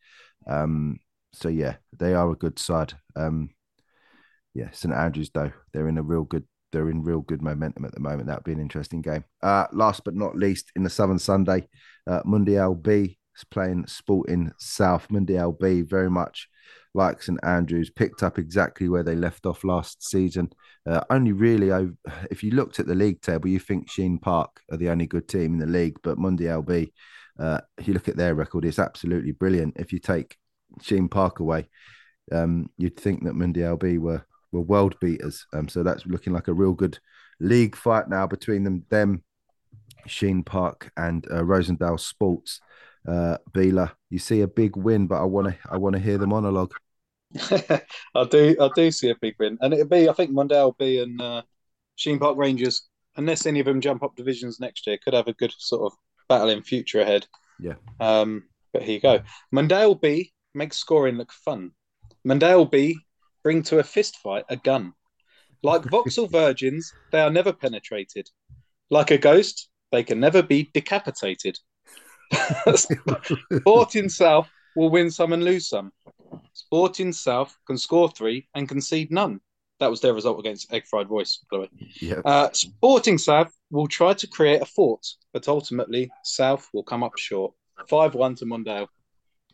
[0.46, 1.00] Um,
[1.32, 2.94] so yeah, they are a good side.
[3.16, 3.52] Um,
[4.54, 7.94] yeah, St Andrews though they're in a real good they're in real good momentum at
[7.94, 8.28] the moment.
[8.28, 9.24] That'll be an interesting game.
[9.42, 11.70] Uh, last but not least, in the Southern Sunday,
[12.06, 15.10] uh, Mundial B is playing Sporting South.
[15.10, 16.50] Mundial B very much
[16.94, 20.52] like St Andrews picked up exactly where they left off last season.
[20.86, 21.96] Uh, only really,
[22.30, 25.28] if you looked at the league table, you think Sheen Park are the only good
[25.28, 26.92] team in the league, but Mundial B,
[27.40, 29.78] uh, if you look at their record, it's absolutely brilliant.
[29.78, 30.38] If you take
[30.82, 31.70] Sheen Park away,
[32.32, 35.46] um, you'd think that Mundial B were were world beaters.
[35.54, 37.00] Um, so that's looking like a real good
[37.39, 39.24] league fight now between them, them,
[40.08, 42.60] Sheen Park and uh, Rosendale Sports.
[43.08, 46.18] Uh, Bila, you see a big win, but I want to I want to hear
[46.18, 46.74] the monologue.
[47.36, 51.00] I do I do see a big win, and it'll be I think Mundial B
[51.00, 51.42] and uh,
[51.96, 52.88] Sheen Park Rangers,
[53.18, 55.98] unless any of them jump up divisions next year, could have a good sort of
[56.30, 57.26] battle in future ahead.
[57.60, 57.76] Yeah.
[58.00, 59.22] Um, but here you go.
[59.52, 61.72] Mundial B makes scoring look fun.
[62.24, 62.98] Mundial B
[63.43, 64.93] bring to a fist fight a gun.
[65.62, 68.29] Like Vauxhall virgins, they are never penetrated.
[68.89, 71.58] Like a ghost, they can never be decapitated.
[72.75, 75.91] Sporting South will win some and lose some.
[76.53, 79.39] Sporting South can score three and concede none.
[79.79, 81.69] That was their result against Egg Fried Voice, by the way.
[81.99, 82.21] Yep.
[82.25, 87.17] Uh, Sporting South will try to create a fort, but ultimately South will come up
[87.17, 87.53] short.
[87.89, 88.88] 5 1 to Mundial.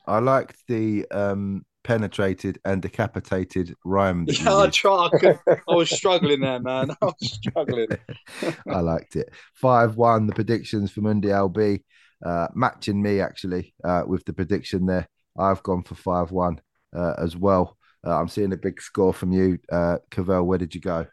[0.05, 4.25] I liked the um, penetrated and decapitated rhyme.
[4.27, 5.11] yeah, I tried.
[5.13, 6.91] I, could, I, was struggling there, man.
[7.01, 7.87] I was struggling.
[8.67, 9.29] I liked it.
[9.55, 10.27] Five one.
[10.27, 11.83] The predictions for Mundial B,
[12.25, 15.07] uh, matching me actually uh, with the prediction there.
[15.37, 16.59] I've gone for five one
[16.95, 17.77] uh, as well.
[18.05, 20.45] Uh, I'm seeing a big score from you, uh, Cavell.
[20.45, 21.05] Where did you go?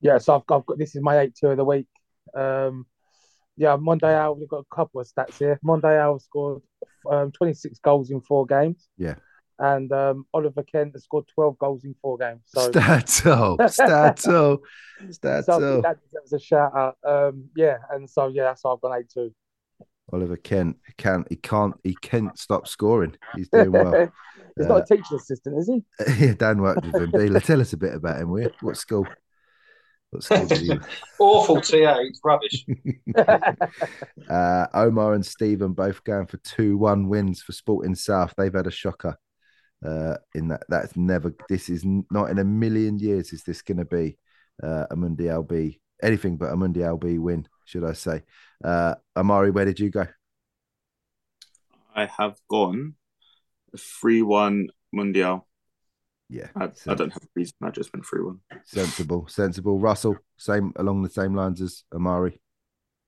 [0.00, 1.86] Yeah, so I've, I've got this is my eight two of the week.
[2.34, 2.86] Um,
[3.56, 4.38] yeah, Mundial.
[4.38, 5.58] We've got a couple of stats here.
[5.62, 6.62] Monday Mundial scored
[7.10, 8.88] um, 26 goals in four games.
[8.96, 9.14] Yeah
[9.58, 12.40] and um, Oliver Kent has scored 12 goals in four games.
[12.46, 14.60] So Stato, Stato,
[15.10, 15.42] Stato.
[15.42, 16.96] So that was a shout out.
[17.04, 19.32] Um, yeah, and so yeah, that's why I've gone eight two.
[20.12, 23.16] Oliver Kent he can't he can't he can't stop scoring.
[23.36, 24.10] He's doing well.
[24.56, 25.82] He's uh, not a teaching assistant, is he?
[26.26, 27.10] Yeah, Dan worked with him.
[27.10, 28.30] Bila, tell us a bit about him.
[28.30, 29.04] Will What school?
[30.10, 30.80] What school did you?
[31.18, 31.96] Awful TA.
[32.02, 32.64] It's rubbish.
[34.30, 38.32] uh, Omar and Stephen both going for two one wins for Sporting South.
[38.36, 39.16] They've had a shocker
[39.84, 43.78] uh, in that that's never this is not in a million years is this going
[43.78, 44.16] to be
[44.62, 48.22] uh, a Mundial B anything but a Mundial B win should I say.
[48.62, 50.06] Uh, Amari where did you go?
[51.94, 52.94] I have gone
[53.78, 55.46] three one Mundial
[56.30, 58.40] yeah I, I, don't have a reason I just went three one.
[58.64, 59.78] Sensible sensible.
[59.78, 62.40] Russell same along the same lines as Amari.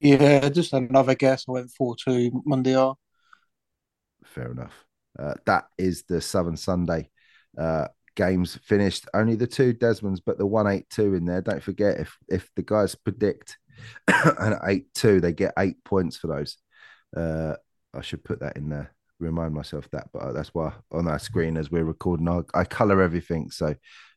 [0.00, 1.46] Yeah just another guess.
[1.48, 2.98] I went four two Mundial
[4.24, 4.85] fair enough
[5.18, 7.10] uh, that is the Southern Sunday.
[7.56, 9.06] Uh, games finished.
[9.14, 11.42] Only the two Desmonds, but the one eight two in there.
[11.42, 13.58] Don't forget if if the guys predict
[14.08, 16.56] an eight two, they get eight points for those.
[17.16, 17.54] Uh,
[17.94, 18.92] I should put that in there.
[19.18, 23.00] Remind myself that, but that's why on our screen as we're recording, I, I color
[23.00, 23.74] everything so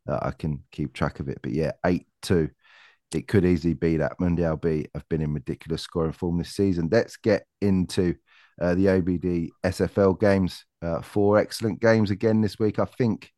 [0.08, 1.40] uh, I can keep track of it.
[1.42, 2.50] But yeah, eight two.
[3.12, 6.90] It could easily be that Mundial B have been in ridiculous scoring form this season.
[6.92, 8.14] Let's get into
[8.60, 10.66] uh, the OBD SFL games.
[10.82, 12.80] Uh, four excellent games again this week.
[12.80, 13.32] I think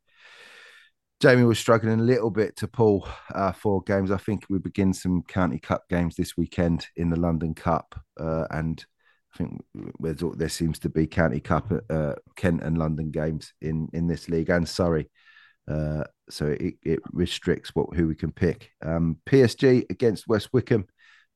[1.20, 4.10] Jamie was struggling a little bit to pull uh, four games.
[4.10, 8.46] I think we begin some county cup games this weekend in the London Cup, uh,
[8.50, 8.84] and
[9.34, 9.60] I think
[10.36, 14.50] there seems to be county cup, uh, Kent and London games in in this league
[14.50, 15.10] and Surrey.
[15.68, 18.70] Uh, so it, it restricts what who we can pick.
[18.84, 20.86] Um, PSG against West Wickham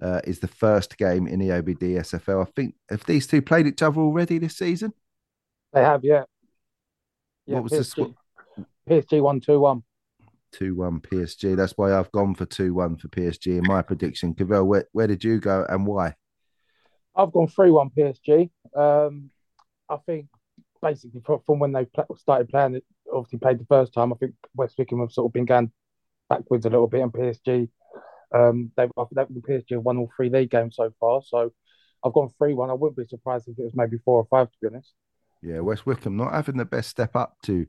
[0.01, 2.47] uh, is the first game in the OBD SFL.
[2.47, 4.93] I think have these two played each other already this season?
[5.73, 6.25] They have, yeah.
[7.47, 8.15] yeah what was PSG, the score?
[8.89, 9.83] PSG one two one.
[10.53, 11.57] Two one PSG.
[11.57, 14.35] That's why I've gone for two one for PSG in my prediction.
[14.35, 16.15] Cavell, where, where did you go and why?
[17.15, 18.51] I've gone three one PSG.
[18.75, 19.31] Um,
[19.89, 20.27] I think
[20.83, 21.87] basically from when they
[22.17, 24.13] started playing it, obviously played the first time.
[24.13, 25.73] I think West Wickham have sort of been going
[26.29, 27.69] backwards a little bit, and PSG
[28.35, 31.23] um, they've that PSG have won all three league games so far.
[31.23, 31.53] So
[32.05, 32.71] I've gone three one.
[32.71, 34.93] I wouldn't be surprised if it was maybe four or five to be honest.
[35.43, 37.67] Yeah, West Wickham not having the best step up to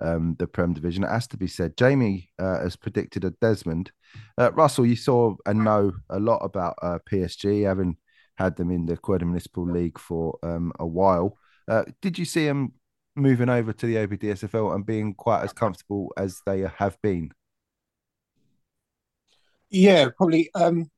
[0.00, 1.04] um, the Prem division.
[1.04, 1.76] It has to be said.
[1.76, 3.92] Jamie uh, has predicted a Desmond.
[4.36, 7.96] Uh, Russell, you saw and know a lot about uh, PSG, having
[8.36, 11.38] had them in the Croydon Municipal League for um, a while.
[11.68, 12.72] Uh, did you see them
[13.16, 17.30] moving over to the OBDSFL and being quite as comfortable as they have been?
[19.74, 20.50] Yeah, probably.
[20.54, 20.88] Um,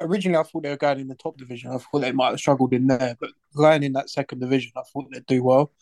[0.00, 1.70] originally, I thought they were going in the top division.
[1.70, 4.82] I thought they might have struggled in there, but going in that second division, I
[4.92, 5.72] thought they'd do well.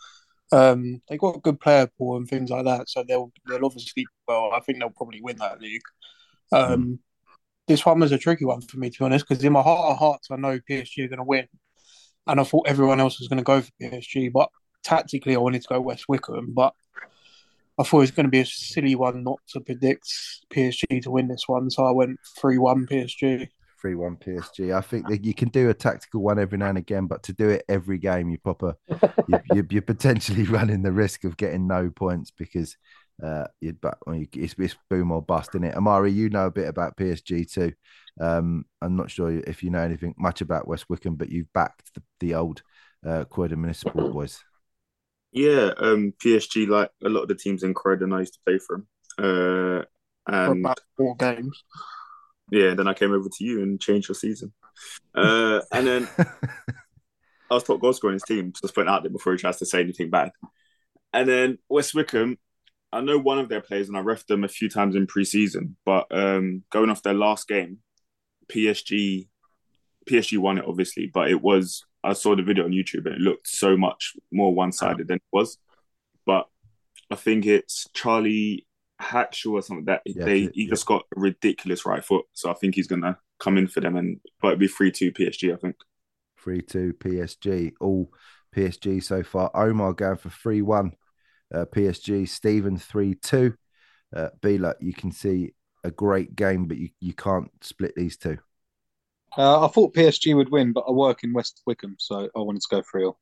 [0.53, 4.05] Um, they got a good player pool and things like that, so they'll they'll obviously
[4.28, 4.50] well.
[4.53, 5.80] I think they'll probably win that league.
[6.53, 6.98] Um, mm.
[7.68, 9.92] This one was a tricky one for me to be honest, because in my heart
[9.92, 11.48] of hearts, I know PSG are going to win,
[12.26, 14.50] and I thought everyone else was going to go for PSG, but
[14.84, 16.74] tactically, I wanted to go West Wickham, but
[17.79, 20.07] I thought it was going to be a silly one not to predict
[20.53, 23.49] PSG to win this one, so I went three one PSG.
[23.81, 24.77] Three one PSG.
[24.77, 27.33] I think that you can do a tactical one every now and again, but to
[27.33, 28.77] do it every game, you proper
[29.29, 32.77] you, you, are potentially running the risk of getting no points because
[33.23, 35.77] uh, you'd but it's, it's boom or bust, isn't it?
[35.77, 37.73] Amari, you know a bit about PSG too.
[38.20, 41.95] Um, I'm not sure if you know anything much about West Wickham, but you've backed
[41.95, 42.62] the, the old
[43.07, 44.43] uh, Croydon Municipal boys.
[45.33, 48.59] Yeah, um, PSG, like a lot of the teams in Croydon, I used to play
[48.59, 48.87] for them.
[49.18, 49.85] Uh,
[50.26, 51.64] and for about four games.
[52.51, 54.53] Yeah, then I came over to you and changed your season.
[55.14, 59.11] Uh, and then I was top goal scorer in his team, just putting out there
[59.11, 60.33] before he tries to say anything bad.
[61.14, 62.39] And then West Wickham,
[62.93, 65.76] I know one of their players, and I refed them a few times in pre-season.
[65.87, 67.78] But um, going off their last game,
[68.49, 69.28] PSG,
[70.09, 73.20] PSG won it obviously, but it was I saw the video on YouTube and it
[73.20, 75.59] looked so much more one sided than it was.
[76.26, 76.48] But
[77.11, 78.66] I think it's Charlie
[79.00, 80.70] Hackshaw or something that yeah, they he yeah.
[80.70, 82.24] just got a ridiculous right foot.
[82.32, 85.12] So I think he's gonna come in for them and but it'll be three two
[85.12, 85.76] PSG, I think.
[86.42, 87.72] Three two PSG.
[87.80, 88.12] All
[88.55, 89.50] PSG so far.
[89.55, 90.92] Omar going for three one.
[91.55, 92.28] Uh, PSG.
[92.28, 93.55] Stephen three two.
[94.14, 98.38] Uh, Bila, you can see a great game, but you, you can't split these two.
[99.37, 102.62] Uh, I thought PSG would win, but I work in West Wickham, so I wanted
[102.62, 103.16] to go 3 0.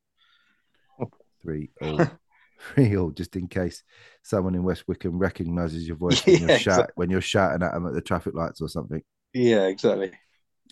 [1.42, 2.10] 3 0.
[2.74, 3.82] 3 0, just in case
[4.22, 6.92] someone in West Wickham recognises your voice when, yeah, you're shout, exactly.
[6.96, 9.02] when you're shouting at them at the traffic lights or something.
[9.32, 10.10] Yeah, exactly.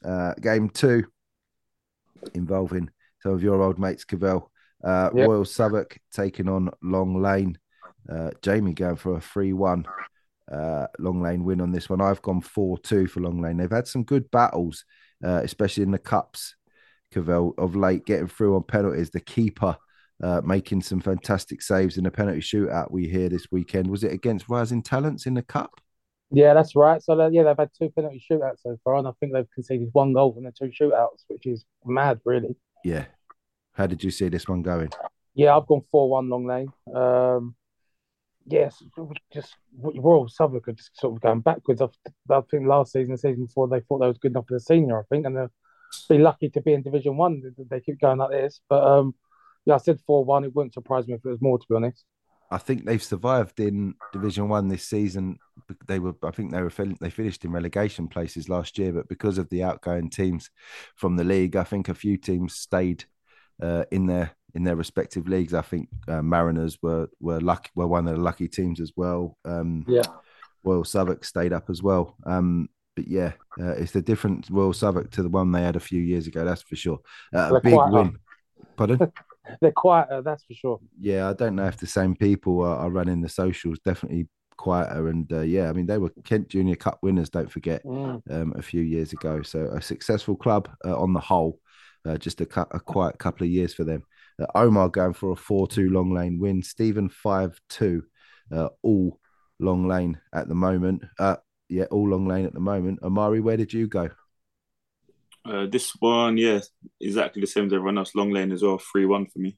[0.04, 1.04] Uh, game two
[2.34, 4.50] involving some of your old mates, Cavell.
[4.82, 5.28] Uh, yep.
[5.28, 7.58] Royal Southwark taking on Long Lane.
[8.08, 9.84] Uh, Jamie going for a 3 1
[10.52, 12.00] uh, Long Lane win on this one.
[12.00, 13.56] I've gone 4 2 for Long Lane.
[13.56, 14.84] They've had some good battles
[15.24, 16.54] uh, especially in the cups,
[17.12, 19.10] Cavell, of late, getting through on penalties.
[19.10, 19.76] The keeper
[20.22, 23.88] uh, making some fantastic saves in the penalty shootout we hear this weekend.
[23.88, 25.80] Was it against Rising Talents in the cup?
[26.30, 27.02] Yeah, that's right.
[27.02, 30.12] So yeah, they've had two penalty shootouts so far, and I think they've conceded one
[30.12, 32.54] goal from the two shootouts, which is mad, really.
[32.84, 33.06] Yeah.
[33.72, 34.90] How did you see this one going?
[35.34, 36.68] Yeah, I've gone four one long lane.
[36.94, 37.54] Um,
[38.50, 38.82] yes,
[39.32, 41.82] just Royal Southwark are just sort of going backwards.
[41.82, 41.88] I,
[42.50, 44.98] think last season, the season before, they thought they was good enough for the senior.
[44.98, 45.52] I think, and they'll
[46.08, 47.42] be lucky to be in Division One.
[47.70, 49.14] They keep going like this, but um,
[49.64, 50.44] yeah, I said four one.
[50.44, 52.04] It wouldn't surprise me if it was more, to be honest.
[52.50, 55.38] I think they've survived in Division One this season.
[55.86, 59.38] They were, I think, they were they finished in relegation places last year, but because
[59.38, 60.50] of the outgoing teams
[60.96, 63.04] from the league, I think a few teams stayed
[63.62, 65.54] uh, in their in their respective leagues.
[65.54, 69.36] I think uh, Mariners were were lucky were one of the lucky teams as well.
[69.44, 70.02] Um, Yeah.
[70.64, 72.16] Royal Southwark stayed up as well.
[72.26, 75.80] Um, but yeah, uh, it's a different Royal Southwark to the one they had a
[75.80, 76.44] few years ago.
[76.44, 76.98] That's for sure.
[77.34, 78.18] Uh, a big win.
[78.76, 78.98] Pardon?
[79.62, 80.80] They're quieter, that's for sure.
[81.00, 83.78] yeah, I don't know if the same people are, are running the socials.
[83.82, 84.28] Definitely
[84.58, 87.30] quieter, and uh, yeah, I mean they were Kent Junior Cup winners.
[87.30, 88.20] Don't forget Mm.
[88.30, 89.40] um, a few years ago.
[89.42, 91.60] So a successful club uh, on the whole.
[92.04, 94.02] Uh, just a, cu- a quiet couple of years for them.
[94.40, 96.62] Uh, Omar going for a four-two long lane win.
[96.62, 98.04] Stephen five-two,
[98.52, 99.18] uh, all
[99.58, 101.02] long lane at the moment.
[101.18, 101.36] Uh,
[101.68, 103.02] yeah, all long lane at the moment.
[103.02, 104.10] Amari, where did you go?
[105.44, 106.60] Uh, this one, yeah,
[107.00, 108.14] exactly the same as everyone else.
[108.14, 109.56] Long lane as well, three one for me.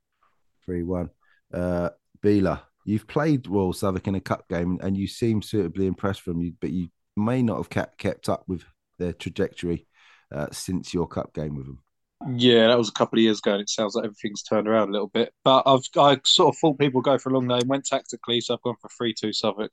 [0.65, 1.11] Three-one.
[1.53, 1.91] Uh,
[2.23, 6.41] Bila, you've played Royal Southwark in a cup game, and you seem suitably impressed from
[6.41, 8.63] you, but you may not have kept kept up with
[8.99, 9.87] their trajectory
[10.33, 11.83] uh, since your cup game with them.
[12.29, 14.91] Yeah, that was a couple of years ago, and it sounds like everything's turned around
[14.91, 15.33] a little bit.
[15.43, 18.55] But I've I sort of thought people go for a Long Lane, went tactically, so
[18.55, 19.73] I've gone for three two Southwark.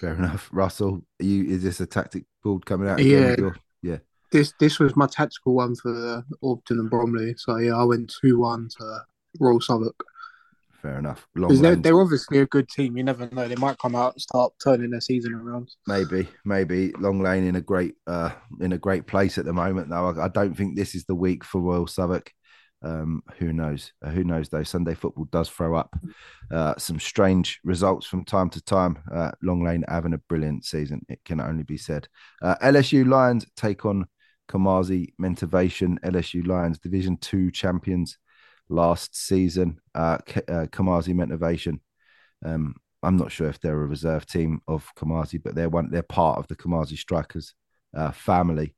[0.00, 0.48] Fair enough.
[0.52, 3.00] Russell, are you is this a tactic board coming out?
[3.00, 3.18] Yeah.
[3.18, 3.98] again your- yeah.
[4.30, 7.34] This this was my tactical one for Orpington and Bromley.
[7.36, 9.00] So yeah, I went two one to
[9.40, 9.96] Royal Southwark.
[10.82, 11.28] Fair enough.
[11.36, 12.96] Long they're, they're obviously a good team.
[12.96, 15.70] You never know; they might come out and start turning their season around.
[15.86, 18.30] maybe, maybe Long Lane in a great uh
[18.60, 19.90] in a great place at the moment.
[19.90, 22.32] Though I, I don't think this is the week for Royal Southwark.
[22.84, 23.92] Um, who knows?
[24.04, 24.64] Uh, who knows though?
[24.64, 25.96] Sunday football does throw up
[26.50, 28.98] uh, some strange results from time to time.
[29.14, 31.06] Uh, Long Lane having a brilliant season.
[31.08, 32.08] It can only be said.
[32.42, 34.06] Uh, LSU Lions take on
[34.50, 36.00] Kamazi Mentivation.
[36.00, 38.18] LSU Lions Division Two champions
[38.68, 39.80] last season.
[39.94, 41.80] Uh, K- uh, Kamazi Mentivation.
[42.44, 45.90] Um, I'm not sure if they're a reserve team of Kamazi, but they're one.
[45.90, 47.54] They're part of the Kamazi Strikers
[47.94, 48.74] uh, family.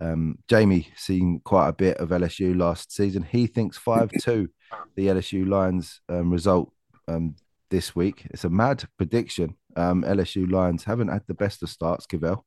[0.00, 3.22] Um, Jamie seen quite a bit of LSU last season.
[3.22, 4.48] He thinks five two,
[4.96, 6.72] the LSU Lions um, result
[7.08, 7.36] um,
[7.70, 8.26] this week.
[8.30, 9.56] It's a mad prediction.
[9.76, 12.06] Um, LSU Lions haven't had the best of starts.
[12.06, 12.44] Cavell.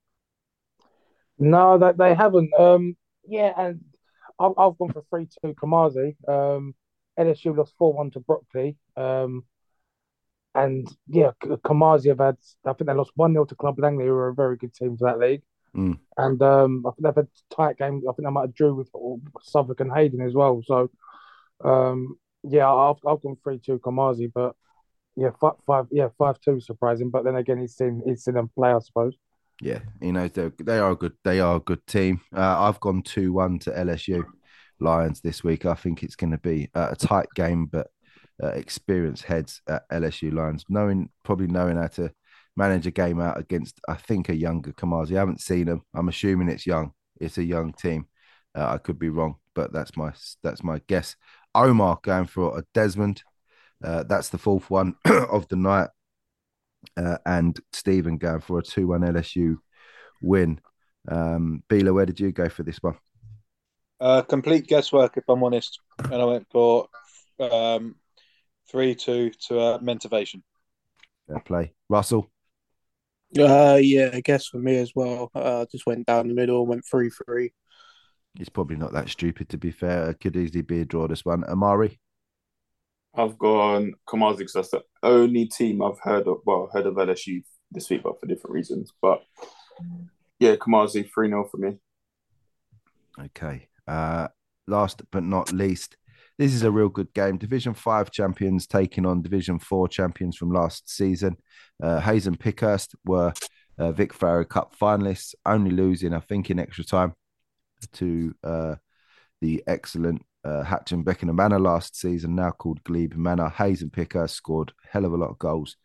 [1.39, 2.53] No, that they haven't.
[2.59, 3.81] Um, yeah, and
[4.39, 6.15] I've, I've gone for three two Kamazi.
[6.27, 6.75] Um,
[7.19, 8.77] LSU lost four one to Brockley.
[8.95, 9.43] Um,
[10.57, 12.37] and yeah, Kamazi have had.
[12.65, 14.97] I think they lost one 0 to Club Langley, who are a very good team
[14.97, 15.43] for that league.
[15.75, 15.99] Mm.
[16.17, 18.01] And um, I think they've had a tight game.
[18.09, 18.89] I think they might have drew with
[19.41, 20.63] Suffolk and Hayden as well.
[20.65, 20.89] So,
[21.63, 24.55] um, yeah, I've I've gone three two Kamazi, but
[25.15, 27.11] yeah, five, five yeah five two surprising.
[27.11, 29.15] But then again, he's seen he's seen them play, I suppose.
[29.61, 31.13] Yeah, he knows they they are a good.
[31.23, 32.21] They are a good team.
[32.35, 34.23] Uh, I've gone two one to LSU
[34.79, 35.65] Lions this week.
[35.65, 37.87] I think it's going to be a tight game, but
[38.41, 42.11] uh, experienced heads at LSU Lions, knowing probably knowing how to
[42.55, 43.79] manage a game out against.
[43.89, 45.15] I think a younger Kamazi.
[45.15, 45.81] I haven't seen them.
[45.93, 46.91] I'm assuming it's young.
[47.19, 48.07] It's a young team.
[48.55, 51.15] Uh, I could be wrong, but that's my that's my guess.
[51.55, 53.23] Omar going for a Desmond.
[53.83, 55.89] Uh, that's the fourth one of the night.
[56.95, 59.57] Uh, and Stephen going for a 2 1 LSU
[60.21, 60.59] win.
[61.09, 62.97] Um, Bila, where did you go for this one?
[63.99, 66.87] Uh, complete guesswork, if I'm honest, and I went for
[67.39, 67.95] um,
[68.69, 70.41] three two to uh, Mentivation.
[71.27, 71.73] Fair play.
[71.89, 72.29] Russell,
[73.37, 75.29] Uh, yeah, I guess for me as well.
[75.33, 77.51] Uh, just went down the middle, went three three.
[78.39, 80.09] it's probably not that stupid to be fair.
[80.11, 81.43] It could easily be a draw this one.
[81.45, 81.99] Amari,
[83.17, 86.37] I've gone Kamazi because that's the only team I've heard of.
[86.45, 88.93] Well, heard of LSU this week, but for different reasons.
[89.01, 89.23] But
[90.39, 91.77] yeah, Kamazi three 0 for me.
[93.19, 93.67] okay.
[93.87, 94.27] Uh,
[94.67, 95.97] last but not least,
[96.37, 97.37] this is a real good game.
[97.37, 101.37] Division 5 champions taking on Division 4 champions from last season.
[101.81, 103.33] Uh, Hayes and Pickhurst were
[103.79, 107.13] uh, Vic Farrow Cup finalists, only losing, I think, in extra time
[107.93, 108.75] to uh,
[109.41, 113.49] the excellent uh, Hatch and Beckenham Manor last season, now called Glebe Manor.
[113.49, 115.75] Hayes and Pickhurst scored hell of a lot of goals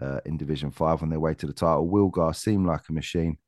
[0.00, 1.88] uh, in Division 5 on their way to the title.
[1.88, 3.38] Wilgar seemed like a machine.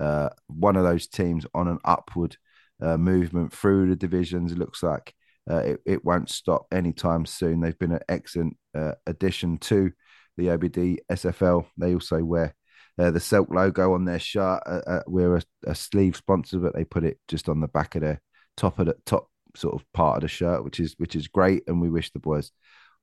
[0.00, 2.36] Uh, one of those teams on an upward
[2.80, 4.52] uh, movement through the divisions.
[4.52, 5.14] It looks like
[5.50, 7.60] uh, it, it won't stop anytime soon.
[7.60, 9.92] They've been an excellent uh, addition to
[10.36, 11.66] the OBD SFL.
[11.78, 12.54] They also wear
[12.98, 14.62] uh, the Silk logo on their shirt.
[14.66, 17.94] Uh, uh, we're a, a sleeve sponsor, but they put it just on the back
[17.94, 18.20] of their
[18.56, 21.64] top of the top sort of part of the shirt, which is which is great.
[21.66, 22.52] And we wish the boys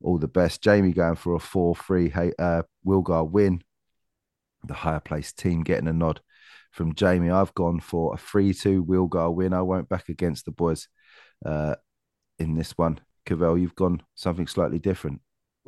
[0.02, 0.62] all the best.
[0.62, 2.10] Jamie going for a four-three.
[2.10, 3.64] Hey, uh, Wilgar win.
[4.66, 6.22] The higher placed team getting a nod
[6.72, 7.30] from Jamie.
[7.30, 9.54] I've gone for a 3 2 Wilgar win.
[9.54, 10.88] I won't back against the boys
[11.46, 11.76] uh,
[12.40, 13.00] in this one.
[13.26, 15.22] Cavell, you've gone something slightly different.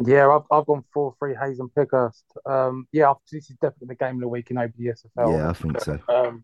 [0.03, 2.25] Yeah, I've I've gone four three Hayes and Pickhurst.
[2.45, 5.31] Um, yeah, this is definitely the game of the week in OBDSFL.
[5.31, 5.99] Yeah, I think so.
[6.09, 6.43] Um,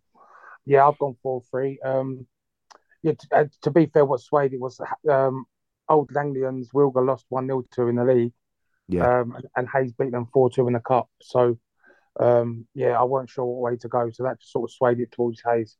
[0.65, 1.77] yeah, I've gone four three.
[1.83, 2.25] Um,
[3.03, 4.79] yeah, to, uh, to be fair, what swayed it was
[5.09, 5.45] um,
[5.89, 8.33] Old Langlians, Wilgar lost 1 0 to in the league.
[8.87, 9.19] Yeah.
[9.19, 11.09] Um, and, and Hayes beat them 4 2 in the cup.
[11.21, 11.57] So,
[12.19, 14.09] um, yeah, I weren't sure what way to go.
[14.11, 15.77] So that just sort of swayed it towards Hayes.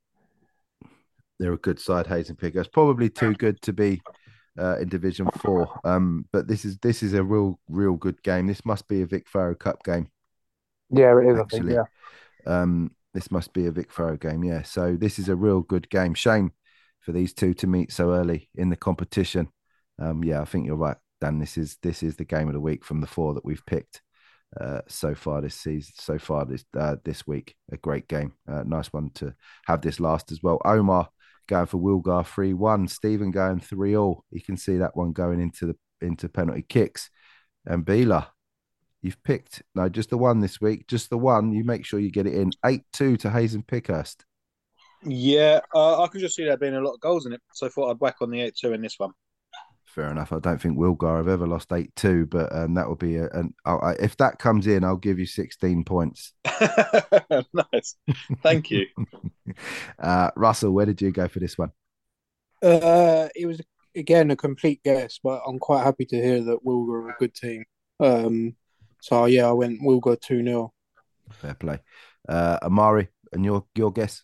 [1.39, 2.67] They're a good side, Hayes and Pickers.
[2.67, 4.01] Probably too good to be
[4.59, 5.80] uh, in Division Four.
[5.84, 8.47] Um, but this is this is a real real good game.
[8.47, 10.09] This must be a Vic Farrow Cup game.
[10.91, 11.59] Yeah, it is, Actually.
[11.59, 11.88] I think.
[12.45, 12.61] Yeah.
[12.61, 14.43] Um, this must be a Vic Farrow game.
[14.43, 14.61] Yeah.
[14.61, 16.13] So this is a real good game.
[16.13, 16.53] Shame
[17.02, 19.49] for these two to meet so early in the competition.
[19.99, 21.39] Um, yeah, I think you're right, Dan.
[21.39, 24.02] This is this is the game of the week from the four that we've picked
[24.60, 25.93] uh, so far this season.
[25.97, 28.34] So far this uh, this week, a great game.
[28.47, 29.36] Uh, nice one to
[29.66, 30.60] have this last as well.
[30.66, 31.10] Omar
[31.47, 32.88] going for Wilgar three one.
[32.88, 34.26] Stephen going three all.
[34.32, 35.76] You can see that one going into the
[36.06, 37.10] into penalty kicks.
[37.66, 38.28] And Bila,
[39.02, 41.52] you've picked no just the one this week, just the one.
[41.52, 44.26] You make sure you get it in eight two to Hayes and Pickhurst.
[45.04, 47.66] Yeah, uh, I could just see there being a lot of goals in it, so
[47.66, 49.12] I thought I'd whack on the eight two in this one.
[49.86, 50.32] Fair enough.
[50.32, 53.28] I don't think Wilgar have ever lost eight two, but um, that would be a,
[53.30, 53.54] an.
[53.66, 56.34] I, I- if that comes in, I'll give you sixteen points.
[57.54, 57.95] nice,
[58.41, 58.86] thank you.
[59.99, 61.72] uh, Russell, where did you go for this one?
[62.64, 63.60] Uh, it was
[63.95, 67.34] again a complete guess, but I'm quite happy to hear that Wilgar are a good
[67.34, 67.66] team.
[67.99, 68.56] Um,
[69.02, 70.74] so yeah, I went Wilgar two 0
[71.32, 71.80] Fair play.
[72.30, 74.24] Uh, Amari, and your your guess?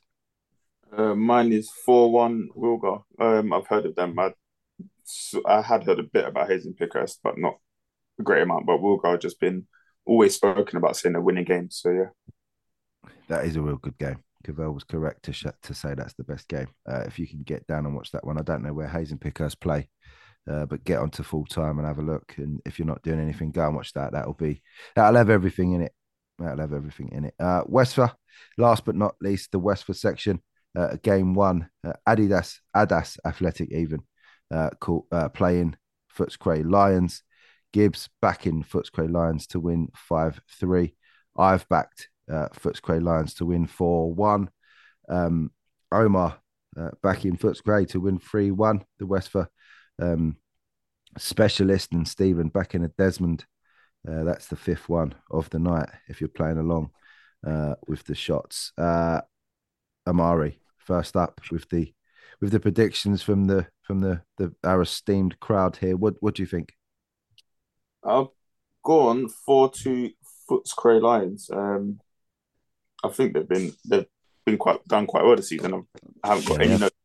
[0.95, 3.03] Uh, mine is four one Wilgar.
[3.19, 4.17] Um, I've heard of them.
[4.19, 4.33] I,
[5.45, 7.57] I had heard a bit about Hayes and Pickhurst, but not
[8.19, 8.65] a great amount.
[8.65, 9.67] But Wilgar have just been
[10.05, 11.79] always spoken about saying they're winning games.
[11.81, 12.09] So yeah,
[13.27, 14.23] That is a real good game.
[14.43, 16.67] Cavell was correct to sh- to say that's the best game.
[16.89, 19.11] Uh, if you can get down and watch that one, I don't know where Hayes
[19.11, 19.89] and Pickhurst play,
[20.49, 22.33] uh, but get onto full time and have a look.
[22.37, 24.13] And if you're not doing anything, go and watch that.
[24.13, 24.61] That'll be
[24.95, 25.91] that'll have everything in it.
[26.39, 27.33] That'll have everything in it.
[27.39, 28.11] Uh, Westphal,
[28.57, 30.41] last but not least, the Westphal section.
[30.77, 34.01] Uh, game one, uh, Adidas Adas Athletic even
[34.51, 35.75] uh, call, uh, playing
[36.15, 37.23] Footscray Lions.
[37.73, 40.93] Gibbs backing Footscray Lions to win five three.
[41.37, 44.49] I've backed uh, Footscray Lions to win 4 1.
[45.09, 45.51] Um,
[45.91, 46.37] Omar
[46.77, 48.83] uh, back in Footscray to win 3 1.
[48.99, 49.47] The Westphal
[50.01, 50.37] um,
[51.17, 53.45] specialist and Stephen back in a Desmond.
[54.07, 56.91] Uh, that's the fifth one of the night if you're playing along
[57.45, 58.71] uh, with the shots.
[58.77, 59.21] Uh,
[60.05, 61.93] Amari first up with the
[62.41, 65.97] with the predictions from the from the, the our esteemed crowd here.
[65.97, 66.73] What what do you think?
[68.03, 68.27] I've
[68.83, 70.11] gone four two
[70.49, 71.49] Footscray Lions.
[71.51, 71.99] Um,
[73.03, 74.05] I think they've been they've
[74.45, 75.73] been quite done quite well this season.
[75.73, 75.87] I've-
[76.23, 76.95] I haven't got Yeah, any notes,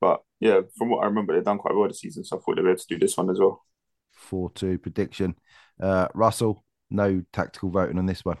[0.00, 2.24] but yeah, from what I remember, they've done quite well this season.
[2.24, 3.64] So I thought they'd be able to do this one as well.
[4.12, 5.34] Four two prediction.
[5.80, 8.38] Uh, Russell, no tactical voting on this one.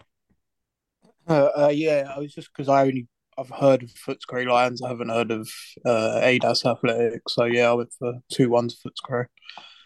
[1.28, 3.08] Uh, uh, yeah, I was just because I only
[3.38, 4.82] I've heard of Footscray Lions.
[4.82, 5.48] I haven't heard of
[5.86, 7.22] uh, Adas Athletic.
[7.28, 9.26] So yeah, I went for two one Footscray.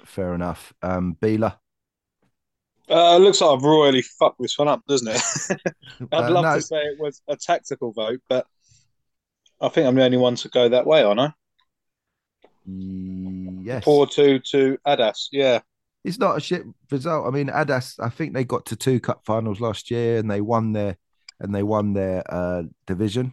[0.04, 0.72] Fair enough.
[0.82, 1.56] Um, Bila.
[2.88, 5.22] Uh, looks like I've royally fucked this one up, doesn't it?
[6.12, 8.46] I'd Uh, love no, to say it was a tactical vote, but
[9.60, 11.32] I think I'm the only one to go that way, aren't I?
[12.66, 13.84] Yes.
[13.84, 15.28] Four two to Adas.
[15.32, 15.60] Yeah,
[16.04, 17.26] It's not a shit result.
[17.26, 20.40] I mean, Adas, I think they got to two cup finals last year and they
[20.40, 20.96] won their
[21.40, 23.32] and they won their uh division.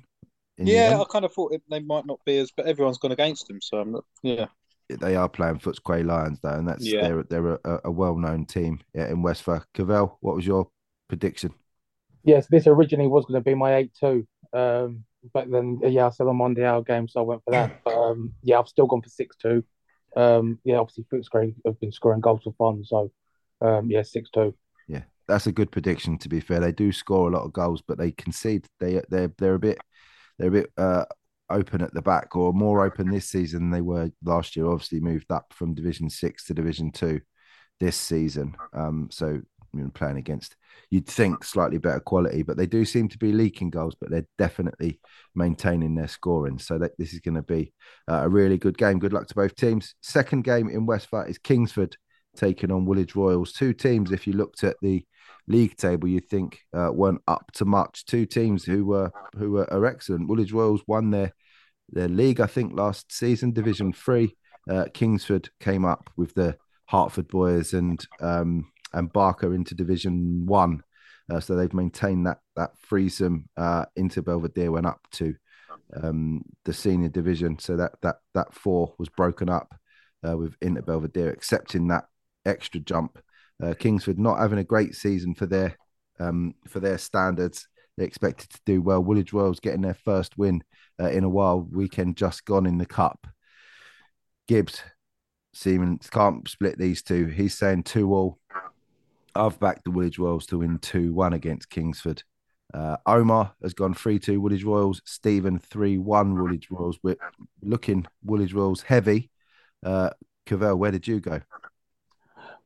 [0.57, 0.91] in yeah.
[0.91, 1.01] end.
[1.01, 3.59] I kind of thought it, they might not be as, but everyone's gone against them.
[3.61, 4.05] So I'm not.
[4.21, 4.47] Yeah,
[4.89, 7.01] they are playing Footscray Lions though, and that's Yeah.
[7.01, 9.63] they're they're a, a well known team yeah, in Westphal.
[9.73, 10.67] Cavell, what was your
[11.07, 11.53] prediction?
[12.23, 14.27] Yes, this originally was going to be my 8 2.
[14.53, 17.81] Um, but then, yeah, I said on Monday hour game, so I went for that.
[17.83, 19.63] But um, yeah, I've still gone for 6 2.
[20.15, 22.83] Um, yeah, obviously, Footscray have been scoring goals for fun.
[22.85, 23.11] So,
[23.61, 24.41] um, yeah, 6 2.
[24.41, 24.51] Yeah,
[25.27, 26.17] that's a good prediction.
[26.19, 28.67] To be fair, they do score a lot of goals, but they concede.
[28.79, 29.79] They they're they're a bit
[30.37, 31.05] they're a bit uh,
[31.49, 34.67] open at the back, or more open this season than they were last year.
[34.67, 37.21] Obviously, moved up from Division Six to Division Two
[37.79, 38.55] this season.
[38.73, 39.41] Um, so
[39.73, 40.55] you know, playing against
[40.91, 44.27] you'd think slightly better quality, but they do seem to be leaking goals, but they're
[44.37, 44.99] definitely
[45.35, 46.59] maintaining their scoring.
[46.59, 47.73] So that this is going to be
[48.09, 48.99] uh, a really good game.
[48.99, 49.95] Good luck to both teams.
[50.01, 51.97] Second game in Westphal is Kingsford
[52.35, 53.53] taking on Woolwich Royals.
[53.53, 55.05] Two teams, if you looked at the
[55.47, 58.05] league table, you'd think uh, weren't up to much.
[58.05, 60.27] Two teams who were who were are excellent.
[60.27, 61.33] Woolwich Royals won their
[61.89, 64.35] their league, I think, last season, Division Three.
[64.69, 70.83] Uh, Kingsford came up with the Hartford boys and um, and Barker into Division One.
[71.31, 75.35] Uh, so they've maintained that that threesome uh, into Belvedere went up to
[76.01, 77.59] um, the senior division.
[77.59, 79.73] So that that that four was broken up
[80.27, 82.05] uh, with Inter Belvedere accepting that
[82.45, 83.19] extra jump.
[83.61, 85.77] Uh, Kingsford not having a great season for their
[86.19, 87.67] um, for their standards.
[87.97, 89.03] They expected to do well.
[89.03, 90.63] Woolwich Royals getting their first win
[90.99, 91.61] uh, in a while.
[91.61, 93.27] Weekend just gone in the cup.
[94.47, 94.81] Gibbs,
[95.53, 97.27] Seaman can't split these two.
[97.27, 98.39] He's saying two all.
[99.35, 102.23] I've backed the Woolwich Royals to win 2 1 against Kingsford.
[102.73, 105.01] Uh, Omar has gone 3 2 Woolwich Royals.
[105.05, 106.99] Stephen 3 1 Woolwich Royals.
[107.01, 107.17] We're
[107.61, 109.31] looking Woolwich Royals heavy.
[109.83, 110.11] Uh,
[110.45, 111.41] Cavell, where did you go?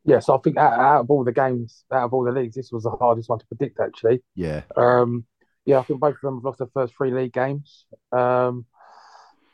[0.07, 2.55] Yeah, so I think out, out of all the games, out of all the leagues,
[2.55, 4.23] this was the hardest one to predict, actually.
[4.35, 4.61] Yeah.
[4.77, 5.25] Um,
[5.65, 7.85] yeah, I think both of them have lost their first three league games.
[8.13, 8.65] Um,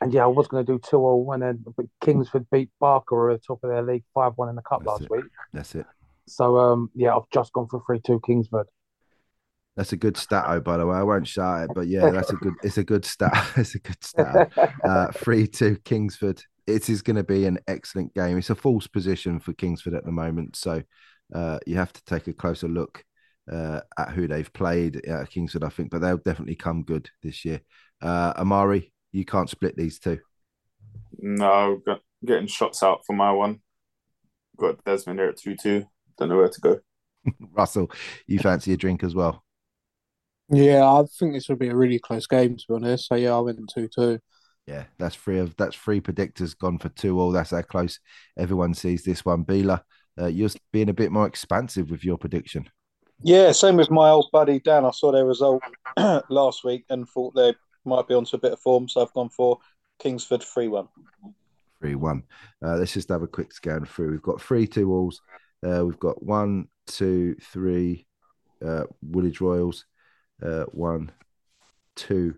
[0.00, 3.30] and yeah, I was going to do 2 all, and then but Kingsford beat Barker
[3.30, 5.10] at the top of their league 5 1 in the Cup That's last it.
[5.10, 5.24] week.
[5.52, 5.86] That's it.
[6.28, 8.68] So um, yeah, I've just gone for 3 2 Kingsford.
[9.76, 10.96] That's a good stat, oh, by the way.
[10.96, 12.54] I won't shout it, but yeah, that's a good.
[12.62, 13.52] It's a good stat.
[13.56, 14.52] it's a good stat.
[14.84, 16.40] Uh, three two Kingsford.
[16.66, 18.38] It is going to be an excellent game.
[18.38, 20.82] It's a false position for Kingsford at the moment, so
[21.34, 23.04] uh, you have to take a closer look
[23.50, 25.64] uh, at who they've played at Kingsford.
[25.64, 27.60] I think, but they'll definitely come good this year.
[28.00, 30.18] Uh, Amari, you can't split these two.
[31.18, 33.60] No, got, getting shots out for my one.
[34.56, 35.84] Got Desmond here at 2 2.
[36.18, 36.80] Don't know where to go.
[37.52, 37.90] Russell,
[38.26, 39.44] you fancy a drink as well?
[40.50, 43.08] Yeah, I think this would be a really close game to be honest.
[43.08, 44.18] So yeah, I went two two.
[44.66, 47.32] Yeah, that's three of that's three predictors gone for two all.
[47.32, 48.00] That's how close
[48.38, 49.44] everyone sees this one.
[49.44, 49.82] Bila,
[50.18, 52.68] uh, you're being a bit more expansive with your prediction.
[53.22, 54.84] Yeah, same with my old buddy Dan.
[54.84, 55.62] I saw their result
[56.30, 57.54] last week and thought they
[57.84, 59.58] might be onto a bit of form, so I've gone for
[59.98, 60.88] Kingsford 3 1.
[61.80, 62.22] Three one.
[62.64, 64.12] Uh, let's just have a quick scan through.
[64.12, 65.20] We've got three two alls.
[65.66, 68.06] Uh, we've got one, two, three
[68.64, 69.84] uh, Woolwich Royals.
[70.42, 71.12] Uh, one,
[71.94, 72.36] two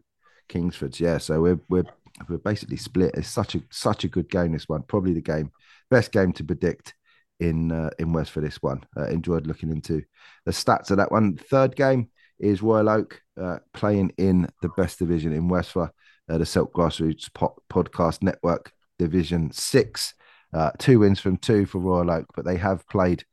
[0.48, 0.98] Kingsfords.
[0.98, 1.84] Yeah, so we're we're
[2.28, 3.14] we're basically split.
[3.14, 4.52] It's such a such a good game.
[4.52, 5.50] This one, probably the game
[5.90, 6.94] best game to predict
[7.40, 8.84] in uh, in West for this one.
[8.96, 10.02] Uh, enjoyed looking into
[10.44, 11.36] the stats of that one.
[11.36, 15.90] Third game is Royal Oak uh, playing in the best division in West for
[16.28, 20.14] uh, the Silk Grassroots po- Podcast Network Division Six.
[20.52, 23.24] Uh, two wins from two for Royal Oak, but they have played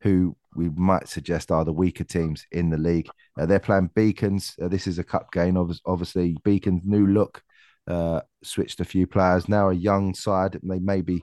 [0.00, 3.08] who we might suggest are the weaker teams in the league.
[3.38, 4.54] Uh, they're playing Beacons.
[4.58, 6.36] This is a cup game, obviously.
[6.44, 7.42] Beacons' new look,
[7.86, 9.48] uh, switched a few players.
[9.48, 11.22] Now a young side, they may be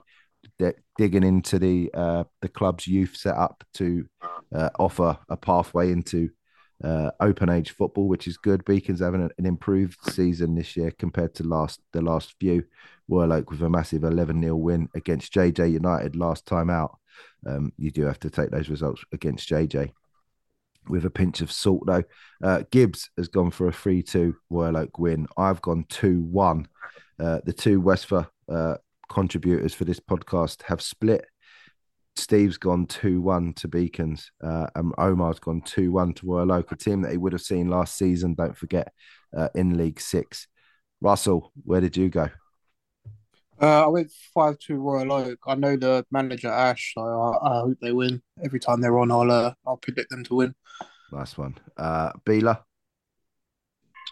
[0.98, 4.06] digging into the uh, the club's youth setup to
[4.54, 6.30] uh, offer a pathway into
[6.82, 8.64] uh, open age football, which is good.
[8.64, 12.64] Beacons having an, improved season this year compared to last the last few.
[13.08, 16.98] Royal Oak with a massive 11 0 win against JJ United last time out.
[17.46, 19.92] Um, you do have to take those results against JJ
[20.88, 22.04] with a pinch of salt, though.
[22.42, 25.26] Uh, Gibbs has gone for a 3 2 Royal Oak win.
[25.36, 26.68] I've gone 2 1.
[27.18, 28.76] Uh, the two Westphal uh,
[29.08, 31.24] contributors for this podcast have split.
[32.16, 36.72] Steve's gone 2 1 to Beacons, uh, and Omar's gone 2 1 to Royal Oak,
[36.72, 38.92] a team that he would have seen last season, don't forget,
[39.36, 40.46] uh, in League Six.
[41.00, 42.28] Russell, where did you go?
[43.62, 45.38] Uh, I went five two Royal Oak.
[45.46, 48.20] I know the manager Ash, so I, I hope they win.
[48.44, 50.54] Every time they're on, I'll uh, I'll predict them to win.
[51.12, 51.56] Last one.
[51.76, 52.58] Uh, Bila,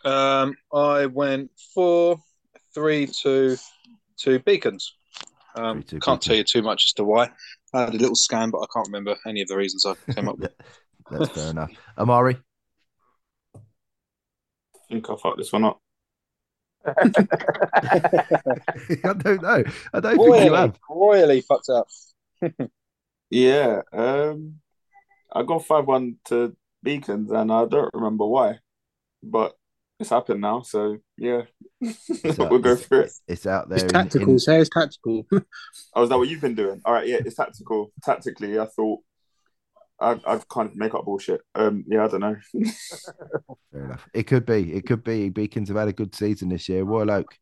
[0.05, 2.17] Um, I went 4
[2.75, 3.57] 3 2
[4.19, 4.95] to Beacons.
[5.57, 7.31] Um, 3-2 can't tell you too much as to why.
[7.75, 10.29] I had a little scan, but I can't remember any of the reasons I came
[10.29, 10.53] up with.
[11.11, 11.73] that's fair enough.
[11.99, 12.37] Amari,
[13.57, 13.59] I
[14.89, 15.81] think I fucked this one up.
[19.05, 19.65] I don't know.
[19.93, 20.79] I don't think you have.
[20.89, 21.89] royally fucked up.
[23.33, 24.57] Yeah, um,
[25.33, 28.59] I got 5 1 to Beacons, and I don't remember why,
[29.23, 29.53] but
[30.01, 31.43] it's happened now, so yeah,
[31.85, 33.13] out- we'll go it's- through it.
[33.29, 33.77] It's out there.
[33.77, 34.31] It's in- tactical.
[34.31, 35.27] in- Say it's tactical.
[35.95, 36.81] Oh, is that what you've been doing?
[36.85, 37.93] All right, yeah, it's tactical.
[38.03, 38.99] Tactically, I thought
[40.01, 41.41] I I kind of make up bullshit.
[41.55, 42.37] Um, yeah, I don't know.
[43.73, 44.09] Fair enough.
[44.15, 44.73] It could be.
[44.73, 45.29] It could be.
[45.29, 46.85] Beacons have had a good season this year.
[46.85, 47.35] Royal Oak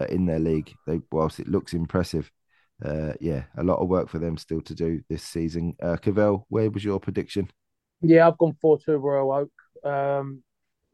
[0.00, 0.74] uh, in their league.
[0.86, 2.30] They whilst it looks impressive,
[2.84, 5.76] uh, yeah, a lot of work for them still to do this season.
[5.82, 7.50] Uh, Cavell, where was your prediction?
[8.02, 9.50] Yeah, I've gone 4 2 Royal Oak.
[9.84, 10.42] Um,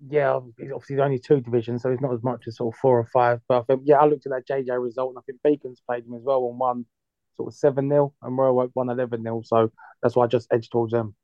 [0.08, 2.98] yeah, it's obviously only two divisions, so it's not as much as sort of four
[2.98, 3.40] or five.
[3.48, 6.04] But I think, yeah, I looked at that JJ result, and I think Beacons played
[6.04, 6.86] them as well and won
[7.36, 9.42] sort of 7 0, and Royal Oak won 11 0.
[9.44, 9.70] So
[10.02, 11.14] that's why I just edged towards them.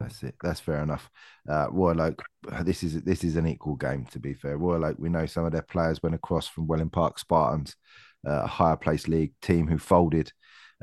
[0.00, 0.34] That's it.
[0.42, 1.08] That's fair enough.
[1.48, 2.22] Uh, Royal Oak.
[2.62, 4.06] This is this is an equal game.
[4.06, 4.96] To be fair, Royal Oak.
[4.98, 7.76] We know some of their players went across from Welling Park Spartans,
[8.26, 10.32] uh, a higher place league team who folded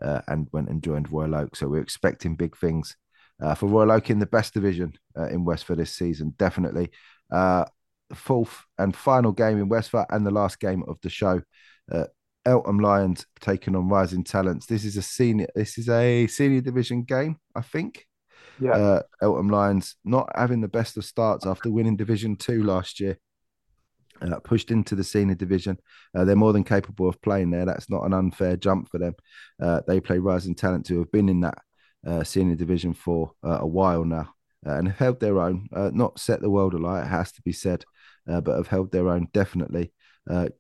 [0.02, 1.56] uh, and went and joined Royal Oak.
[1.56, 2.96] So we're expecting big things
[3.42, 6.34] uh, for Royal Oak in the best division uh, in West for this season.
[6.38, 6.92] Definitely.
[7.32, 7.66] Uh,
[8.14, 11.42] fourth and final game in Westford and the last game of the show.
[12.46, 14.66] Eltham Lions taking on Rising Talents.
[14.66, 15.48] This is a senior.
[15.56, 18.06] This is a senior division game, I think.
[18.60, 18.72] Yeah.
[18.72, 23.18] Uh, Eltham Lions not having the best of starts after winning Division Two last year.
[24.22, 25.78] uh, pushed into the senior division.
[26.16, 27.66] Uh, they're more than capable of playing there.
[27.66, 29.14] That's not an unfair jump for them.
[29.62, 31.58] Uh, they play rising talent who have been in that
[32.06, 34.30] uh, senior division for uh, a while now
[34.64, 35.68] and have held their own.
[35.72, 37.84] not set the world alight, it has to be said,
[38.28, 39.92] but have held their own definitely.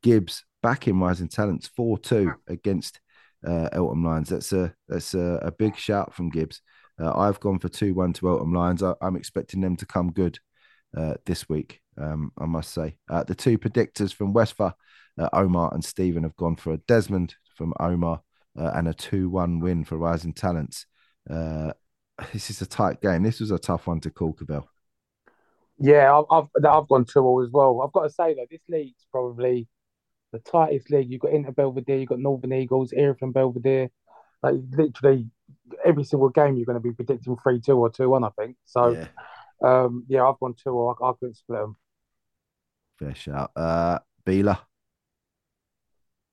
[0.02, 3.00] Gibbs back in rising talents four two against
[3.46, 4.30] Eltham Lions.
[4.30, 6.62] That's a that's a, a big shout from Gibbs.
[7.00, 8.84] I've gone for two one to Eltham Lions.
[8.84, 10.40] I, am expecting them to come good
[11.26, 12.96] this week um, I must say.
[13.10, 14.74] Uh, the two predictors from Westphal,
[15.20, 18.22] uh, Omar and Stephen, have gone for a Desmond from Omar
[18.58, 20.86] uh, and a 2 1 win for Rising Talents.
[21.30, 21.72] Uh,
[22.34, 23.24] this is a tight game.
[23.24, 24.68] This was a tough one to call, Cavell.
[25.80, 27.82] Yeah, I've, I've, I've gone 2 all as well.
[27.82, 29.68] I've got to say, though, this league's probably
[30.32, 31.10] the tightest league.
[31.10, 33.90] You've got Inter Belvedere, you've got Northern Eagles, Erith Belvedere.
[34.44, 35.28] Like, literally,
[35.86, 38.56] every single game you're going to be predicting 3 2 or 2 1, I think.
[38.66, 39.08] So, yeah.
[39.62, 40.88] Um, yeah, I've gone two.
[40.88, 41.76] I, I couldn't split them.
[42.98, 43.52] Fair shout.
[43.56, 44.60] Uh, Bila.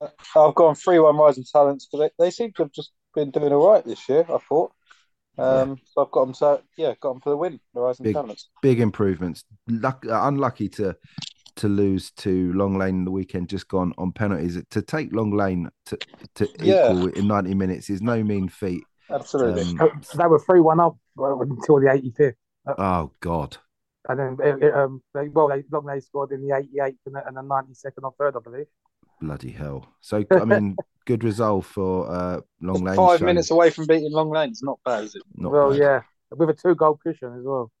[0.01, 3.51] I've gone three one Rising Talents because they, they seem to have just been doing
[3.51, 4.25] all right this year.
[4.29, 4.71] I thought.
[5.37, 5.75] Um, yeah.
[5.93, 6.33] So I've got them.
[6.33, 7.59] So yeah, got them for the win.
[7.73, 8.49] The Rising big, Talents.
[8.61, 9.43] Big improvements.
[9.67, 10.95] Luck, uh, unlucky to
[11.59, 14.57] to lose to Long Lane the weekend just gone on penalties.
[14.69, 15.97] To take Long Lane to
[16.35, 16.91] to yeah.
[16.91, 18.83] equal in ninety minutes is no mean feat.
[19.09, 19.77] Absolutely.
[19.79, 22.35] Um, they were three one up until the eighty fifth.
[22.65, 23.57] Oh God!
[24.07, 27.15] And then it, it, um, they, well, they long Lane scored in the 88th and
[27.15, 28.65] the, and the 92nd or third, I believe.
[29.21, 29.85] Bloody hell!
[30.01, 32.95] So I mean, good result for uh, Long Lane.
[32.95, 34.49] Five minutes away from beating Long Lane.
[34.49, 35.23] It's not bad, is it?
[35.35, 35.79] Not well, bad.
[35.79, 36.01] yeah,
[36.31, 37.71] with a two goal cushion as well.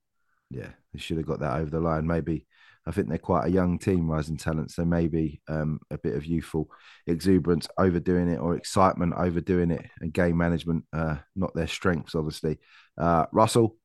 [0.49, 2.05] Yeah, they should have got that over the line.
[2.07, 2.45] Maybe
[2.89, 4.75] I think they're quite a young team, rising talents.
[4.75, 6.69] So maybe um, a bit of youthful
[7.05, 12.57] exuberance overdoing it or excitement overdoing it, and game management uh, not their strengths, obviously.
[12.97, 13.77] Uh, Russell,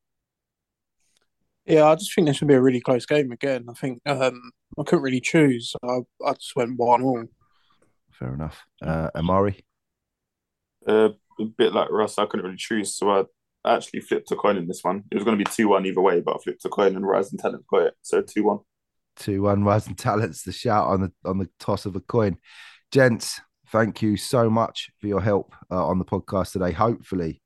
[1.65, 3.65] yeah, I just think this would be a really close game again.
[3.69, 5.75] I think um, I couldn't really choose.
[5.83, 7.25] I, I just went one all.
[8.11, 8.63] Fair enough.
[8.81, 9.63] Uh, Amari?
[10.87, 12.95] Uh, a bit like Russ, I couldn't really choose.
[12.95, 15.03] So I actually flipped a coin in this one.
[15.11, 17.05] It was going to be 2 1 either way, but I flipped a coin and
[17.05, 17.93] Rising Talents got it.
[18.01, 18.59] So 2 1.
[19.17, 22.37] 2 1 Rising Talents, the shout on the, on the toss of a coin.
[22.91, 23.41] Gents,
[23.71, 26.71] thank you so much for your help uh, on the podcast today.
[26.71, 27.41] Hopefully,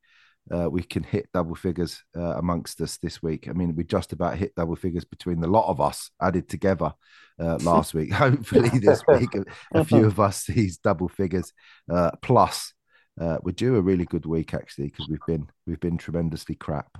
[0.52, 3.48] uh, we can hit double figures uh, amongst us this week.
[3.48, 6.94] I mean, we just about hit double figures between the lot of us added together
[7.40, 8.12] uh, last week.
[8.14, 9.30] Hopefully, this week
[9.74, 11.54] a, few of us sees double figures.
[11.92, 12.74] Uh, plus,
[13.20, 16.98] uh, we're due a really good week actually because we've been we've been tremendously crap.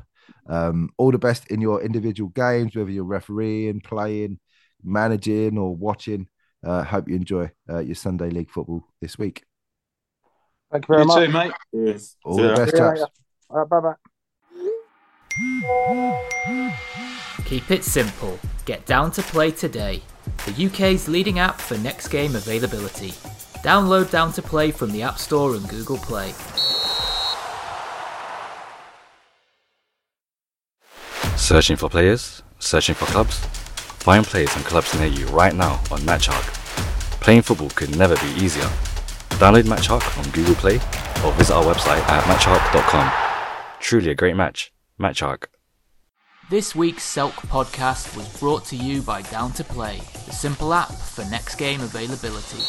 [0.48, 4.40] Um, all the best in your individual games, whether you're refereeing, playing,
[4.84, 6.28] managing, or watching.
[6.66, 9.44] Uh, hope you enjoy your Sunday league football this week.
[10.72, 11.52] Thank you very you much, too, mate.
[11.74, 12.16] Yes.
[12.24, 13.02] All the best, chaps.
[13.50, 13.96] Right, bye bye.
[17.46, 18.38] Keep it simple.
[18.66, 20.04] Get down to play today.
[20.46, 23.14] The UK's leading app for next game availability.
[23.64, 26.34] Download Down to Play from the App Store and Google Play.
[31.36, 32.44] Searching for players?
[32.60, 33.69] Searching for clubs?
[34.10, 36.42] Find players and clubs near you right now on MatchHawk.
[37.22, 38.64] Playing football could never be easier.
[39.38, 40.78] Download MatchHawk on Google Play
[41.24, 43.80] or visit our website at matchhawk.com.
[43.80, 44.74] Truly a great match.
[45.00, 45.44] MatchHawk.
[46.50, 50.92] This week's Silk podcast was brought to you by Down to Play, the simple app
[50.92, 52.64] for next game availability.